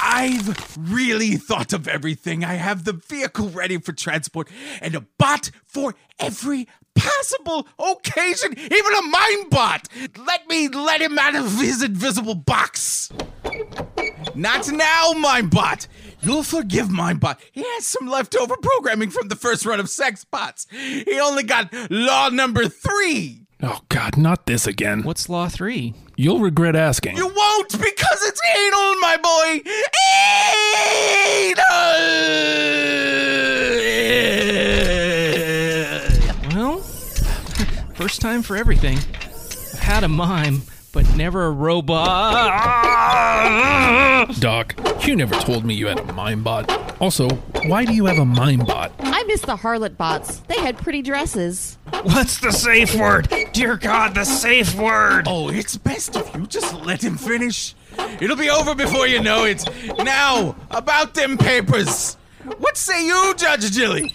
I've 0.00 0.76
really 0.78 1.36
thought 1.36 1.72
of 1.72 1.88
everything. 1.88 2.44
I 2.44 2.54
have 2.54 2.84
the 2.84 2.92
vehicle 2.92 3.48
ready 3.48 3.78
for 3.78 3.92
transport 3.92 4.48
and 4.80 4.94
a 4.94 5.00
bot 5.18 5.50
for 5.64 5.94
every 6.20 6.68
possible 6.94 7.66
occasion, 7.78 8.58
even 8.58 8.94
a 8.98 9.02
mind 9.02 9.50
bot. 9.50 9.88
Let 10.16 10.48
me 10.48 10.68
let 10.68 11.00
him 11.00 11.18
out 11.18 11.34
of 11.34 11.60
his 11.60 11.82
invisible 11.82 12.34
box. 12.34 13.10
Not 14.34 14.70
now, 14.70 15.12
mind 15.12 15.50
bot. 15.50 15.88
You'll 16.20 16.42
forgive 16.42 16.88
Mindbot. 16.88 17.38
He 17.52 17.62
has 17.62 17.86
some 17.86 18.08
leftover 18.08 18.56
programming 18.56 19.10
from 19.10 19.28
the 19.28 19.36
first 19.36 19.64
run 19.64 19.78
of 19.78 19.88
Sex 19.88 20.24
Bots. 20.24 20.66
He 20.70 21.20
only 21.20 21.44
got 21.44 21.72
law 21.90 22.28
number 22.28 22.68
three. 22.68 23.46
Oh, 23.60 23.80
God, 23.88 24.16
not 24.16 24.46
this 24.46 24.68
again. 24.68 25.02
What's 25.02 25.28
law 25.28 25.48
three? 25.48 25.94
You'll 26.16 26.38
regret 26.38 26.76
asking. 26.76 27.16
You 27.16 27.26
won't 27.26 27.72
because 27.72 28.22
it's 28.22 28.40
anal, 28.56 28.94
my 29.00 29.16
boy. 29.20 29.62
Anal. 36.54 36.54
Well, 36.54 36.78
first 37.94 38.20
time 38.20 38.42
for 38.42 38.56
everything. 38.56 38.98
I've 38.98 39.80
had 39.80 40.04
a 40.04 40.08
mime, 40.08 40.62
but 40.92 41.16
never 41.16 41.46
a 41.46 41.50
robot. 41.50 42.04
Doc, 44.38 44.76
you 45.04 45.16
never 45.16 45.34
told 45.34 45.64
me 45.64 45.74
you 45.74 45.88
had 45.88 45.98
a 45.98 46.12
mime 46.12 46.44
bot. 46.44 46.70
Also, 47.00 47.28
why 47.66 47.84
do 47.84 47.92
you 47.92 48.06
have 48.06 48.18
a 48.18 48.24
mime 48.24 48.60
bot? 48.60 48.92
I 49.28 49.30
miss 49.30 49.42
the 49.42 49.56
harlot 49.56 49.98
bots. 49.98 50.38
They 50.48 50.58
had 50.58 50.78
pretty 50.78 51.02
dresses. 51.02 51.76
What's 52.02 52.38
the 52.38 52.50
safe 52.50 52.94
word? 52.94 53.28
Dear 53.52 53.76
God, 53.76 54.14
the 54.14 54.24
safe 54.24 54.74
word. 54.74 55.24
Oh, 55.26 55.50
it's 55.50 55.76
best 55.76 56.16
if 56.16 56.34
you 56.34 56.46
just 56.46 56.72
let 56.86 57.04
him 57.04 57.18
finish. 57.18 57.74
It'll 58.22 58.36
be 58.36 58.48
over 58.48 58.74
before 58.74 59.06
you 59.06 59.20
know 59.20 59.44
it. 59.44 59.68
Now, 59.98 60.56
about 60.70 61.12
them 61.12 61.36
papers. 61.36 62.16
What 62.56 62.78
say 62.78 63.04
you, 63.04 63.34
Judge 63.36 63.70
Jilly? 63.70 64.14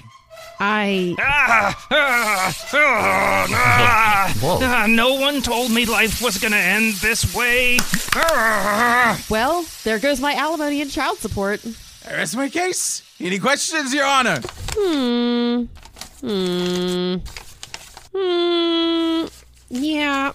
I. 0.60 1.16
Ah, 1.20 1.86
ah, 1.92 2.68
ah, 2.74 4.34
ah, 4.42 4.86
no 4.90 5.14
one 5.14 5.44
told 5.44 5.70
me 5.70 5.86
life 5.86 6.24
was 6.24 6.40
gonna 6.40 6.56
end 6.56 6.96
this 6.96 7.36
way. 7.36 7.78
Well, 9.30 9.64
there 9.84 10.00
goes 10.00 10.20
my 10.20 10.34
alimony 10.34 10.82
and 10.82 10.90
child 10.90 11.20
support. 11.20 11.64
That's 12.08 12.36
my 12.36 12.50
case. 12.50 13.02
Any 13.20 13.40
questions, 13.40 13.94
Your 13.94 14.06
Honor? 14.06 14.42
Hmm. 14.76 15.64
Hmm. 16.22 17.16
Hmm. 18.16 19.26
Yeah. 19.70 20.34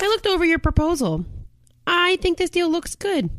I 0.00 0.06
looked 0.06 0.26
over 0.26 0.44
your 0.44 0.58
proposal. 0.58 1.24
I 1.86 2.16
think 2.16 2.38
this 2.38 2.50
deal 2.50 2.70
looks 2.70 2.94
good. 2.94 3.30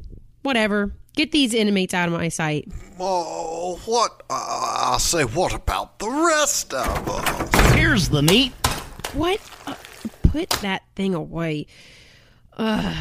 Whatever. 0.42 0.94
Get 1.16 1.32
these 1.32 1.54
inmates 1.54 1.94
out 1.94 2.08
of 2.08 2.14
my 2.14 2.30
sight. 2.30 2.68
Oh, 3.00 3.80
what? 3.86 4.24
Uh, 4.30 4.80
I'll 4.92 5.00
say, 5.00 5.24
what 5.26 5.54
about 5.54 6.00
the 6.00 6.10
rest 6.10 6.74
of 6.74 7.10
us? 7.10 7.74
Here's 7.76 8.10
the 8.10 8.22
meat. 8.22 8.52
What? 9.14 9.40
Uh, 9.68 9.76
put 10.24 10.50
that 10.62 10.84
thing 10.96 11.14
away. 11.14 11.68
Ugh. 12.58 12.96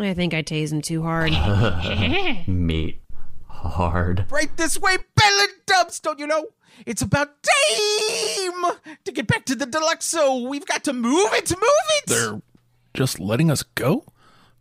I 0.00 0.14
think 0.14 0.32
I 0.34 0.42
tased 0.42 0.72
him 0.72 0.82
too 0.82 1.02
hard. 1.02 1.32
Meat. 2.48 3.00
Hard. 3.58 4.26
Right 4.30 4.54
this 4.56 4.78
way, 4.78 4.96
Bell 5.14 5.46
Dubs, 5.66 6.00
don't 6.00 6.18
you 6.18 6.26
know? 6.26 6.48
It's 6.86 7.02
about 7.02 7.28
time 7.42 8.78
to 9.04 9.12
get 9.12 9.26
back 9.26 9.44
to 9.46 9.54
the 9.54 9.66
Deluxo. 9.66 10.48
We've 10.48 10.66
got 10.66 10.84
to 10.84 10.92
move 10.92 11.32
it, 11.32 11.50
move 11.50 11.60
it. 11.60 12.06
They're 12.06 12.40
just 12.94 13.18
letting 13.18 13.50
us 13.50 13.62
go? 13.62 14.04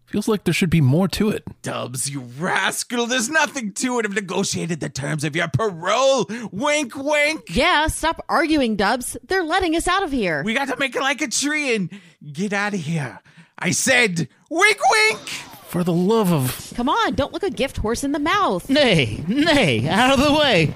Feels 0.05 0.27
like 0.29 0.45
there 0.45 0.53
should 0.53 0.69
be 0.69 0.79
more 0.79 1.09
to 1.09 1.29
it. 1.29 1.43
Dubs, 1.61 2.09
you 2.09 2.21
rascal. 2.39 3.07
There's 3.07 3.29
nothing 3.29 3.73
to 3.73 3.99
it. 3.99 4.05
I've 4.05 4.13
negotiated 4.13 4.79
the 4.79 4.87
terms 4.87 5.25
of 5.25 5.35
your 5.35 5.49
parole. 5.49 6.25
Wink, 6.51 6.95
wink. 6.95 7.43
Yeah, 7.49 7.87
stop 7.87 8.23
arguing, 8.29 8.77
Dubs. 8.77 9.17
They're 9.27 9.43
letting 9.43 9.75
us 9.75 9.85
out 9.85 10.03
of 10.03 10.11
here. 10.11 10.43
We 10.43 10.53
got 10.53 10.69
to 10.69 10.77
make 10.77 10.95
it 10.95 11.01
like 11.01 11.21
a 11.21 11.27
tree 11.27 11.75
and 11.75 11.89
get 12.31 12.53
out 12.53 12.73
of 12.73 12.79
here. 12.79 13.19
I 13.59 13.71
said, 13.71 14.29
wink, 14.49 14.77
wink. 14.89 15.19
For 15.67 15.83
the 15.83 15.93
love 15.93 16.31
of. 16.31 16.73
Come 16.75 16.87
on, 16.87 17.13
don't 17.15 17.33
look 17.33 17.43
a 17.43 17.49
gift 17.49 17.77
horse 17.77 18.03
in 18.05 18.13
the 18.13 18.19
mouth. 18.19 18.69
Nay, 18.69 19.21
nay, 19.27 19.87
out 19.89 20.17
of 20.17 20.25
the 20.25 20.33
way. 20.33 20.73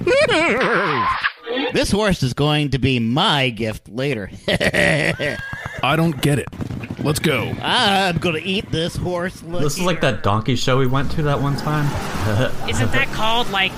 this 1.73 1.91
horse 1.91 2.21
is 2.23 2.33
going 2.33 2.71
to 2.71 2.77
be 2.77 2.99
my 2.99 3.49
gift 3.51 3.87
later. 3.87 4.29
I 4.49 5.95
don't 5.95 6.21
get 6.21 6.39
it. 6.39 6.47
Let's 6.99 7.19
go. 7.19 7.53
I'm 7.61 8.17
going 8.17 8.35
to 8.35 8.47
eat 8.47 8.69
this 8.69 8.97
horse. 8.97 9.41
Look 9.43 9.61
This 9.61 9.77
is 9.77 9.81
like 9.81 10.01
that 10.01 10.23
donkey 10.23 10.57
show 10.57 10.77
we 10.77 10.87
went 10.87 11.09
to 11.11 11.23
that 11.23 11.41
one 11.41 11.55
time. 11.55 11.85
Isn't 12.69 12.91
that 12.91 13.07
called 13.13 13.49
like 13.49 13.71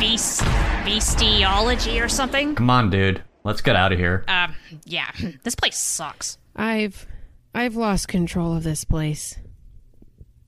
beast 0.00 0.40
bestiology 0.84 2.04
or 2.04 2.08
something? 2.08 2.56
Come 2.56 2.68
on, 2.68 2.90
dude. 2.90 3.22
Let's 3.44 3.60
get 3.60 3.76
out 3.76 3.92
of 3.92 3.98
here. 3.98 4.24
Um, 4.28 4.54
yeah, 4.84 5.10
this 5.44 5.54
place 5.54 5.78
sucks. 5.78 6.36
I've 6.54 7.06
I've 7.54 7.76
lost 7.76 8.08
control 8.08 8.56
of 8.56 8.64
this 8.64 8.84
place. 8.84 9.38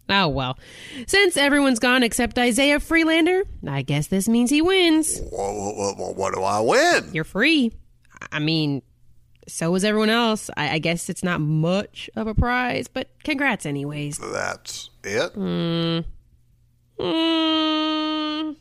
Oh 0.08 0.28
well. 0.28 0.58
Since 1.06 1.36
everyone's 1.36 1.78
gone 1.78 2.02
except 2.02 2.38
Isaiah 2.38 2.80
Freelander, 2.80 3.44
I 3.66 3.82
guess 3.82 4.08
this 4.08 4.28
means 4.28 4.50
he 4.50 4.60
wins. 4.60 5.20
What, 5.30 5.96
what, 5.96 6.16
what, 6.16 6.34
do 6.34 6.42
I 6.42 6.60
win? 6.60 7.10
You're 7.12 7.24
free. 7.24 7.72
I 8.30 8.38
mean, 8.38 8.82
so 9.48 9.74
is 9.74 9.84
everyone 9.84 10.10
else. 10.10 10.50
I, 10.56 10.74
I 10.74 10.78
guess 10.78 11.08
it's 11.08 11.22
not 11.22 11.40
much 11.40 12.10
of 12.16 12.26
a 12.26 12.34
prize, 12.34 12.88
but 12.88 13.08
congrats 13.22 13.66
anyways. 13.66 14.18
That's 14.18 14.90
it? 15.02 15.32
Hmm. 15.32 16.00
Mm. 16.98 18.56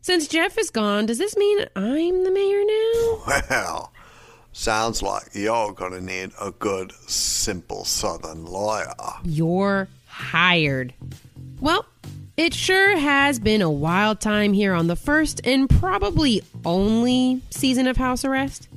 Since 0.00 0.28
Jeff 0.28 0.58
is 0.58 0.70
gone, 0.70 1.06
does 1.06 1.18
this 1.18 1.36
mean 1.36 1.66
I'm 1.74 2.24
the 2.24 2.30
mayor 2.30 2.62
now? 2.64 3.42
Well, 3.50 3.92
sounds 4.52 5.02
like 5.02 5.28
you're 5.32 5.72
gonna 5.72 6.00
need 6.00 6.30
a 6.40 6.50
good, 6.50 6.92
simple 7.08 7.84
Southern 7.84 8.44
lawyer. 8.44 8.92
You're 9.24 9.88
hired. 10.14 10.94
Well, 11.60 11.84
it 12.36 12.54
sure 12.54 12.96
has 12.96 13.40
been 13.40 13.62
a 13.62 13.70
wild 13.70 14.20
time 14.20 14.52
here 14.52 14.72
on 14.72 14.86
the 14.86 14.94
first 14.94 15.40
and 15.44 15.68
probably 15.68 16.42
only 16.64 17.42
season 17.50 17.88
of 17.88 17.96
House 17.96 18.24
Arrest. 18.24 18.68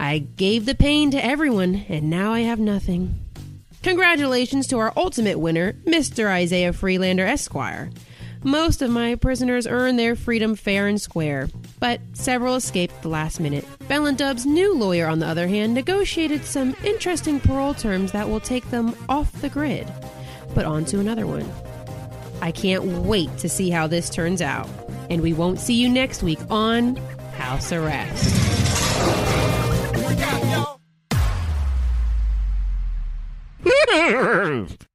I 0.00 0.18
gave 0.18 0.66
the 0.66 0.74
pain 0.74 1.12
to 1.12 1.24
everyone, 1.24 1.86
and 1.88 2.10
now 2.10 2.32
I 2.32 2.40
have 2.40 2.58
nothing. 2.58 3.20
Congratulations 3.84 4.66
to 4.68 4.78
our 4.78 4.92
ultimate 4.96 5.38
winner, 5.38 5.74
Mr. 5.84 6.28
Isaiah 6.28 6.72
Freelander 6.72 7.24
Esquire. 7.24 7.90
Most 8.42 8.82
of 8.82 8.90
my 8.90 9.14
prisoners 9.14 9.68
earned 9.68 10.00
their 10.00 10.16
freedom 10.16 10.56
fair 10.56 10.88
and 10.88 11.00
square, 11.00 11.48
but 11.78 12.00
several 12.14 12.56
escaped 12.56 13.00
the 13.02 13.08
last 13.08 13.38
minute. 13.38 13.64
Bell 13.86 14.12
Dub's 14.12 14.44
new 14.44 14.74
lawyer, 14.74 15.06
on 15.06 15.20
the 15.20 15.26
other 15.26 15.46
hand, 15.46 15.74
negotiated 15.74 16.44
some 16.44 16.74
interesting 16.84 17.38
parole 17.38 17.74
terms 17.74 18.10
that 18.10 18.28
will 18.28 18.40
take 18.40 18.68
them 18.70 18.96
off 19.08 19.32
the 19.40 19.48
grid, 19.48 19.86
but 20.54 20.64
on 20.64 20.84
to 20.86 21.00
another 21.00 21.26
one. 21.26 21.50
I 22.40 22.50
can't 22.50 22.84
wait 22.84 23.36
to 23.38 23.48
see 23.48 23.70
how 23.70 23.86
this 23.86 24.10
turns 24.10 24.42
out. 24.42 24.68
And 25.10 25.20
we 25.20 25.32
won't 25.32 25.60
see 25.60 25.74
you 25.74 25.88
next 25.88 26.22
week 26.22 26.40
on 26.50 26.96
House 27.36 27.72
Arrest. 27.72 28.38
Out, 33.94 34.78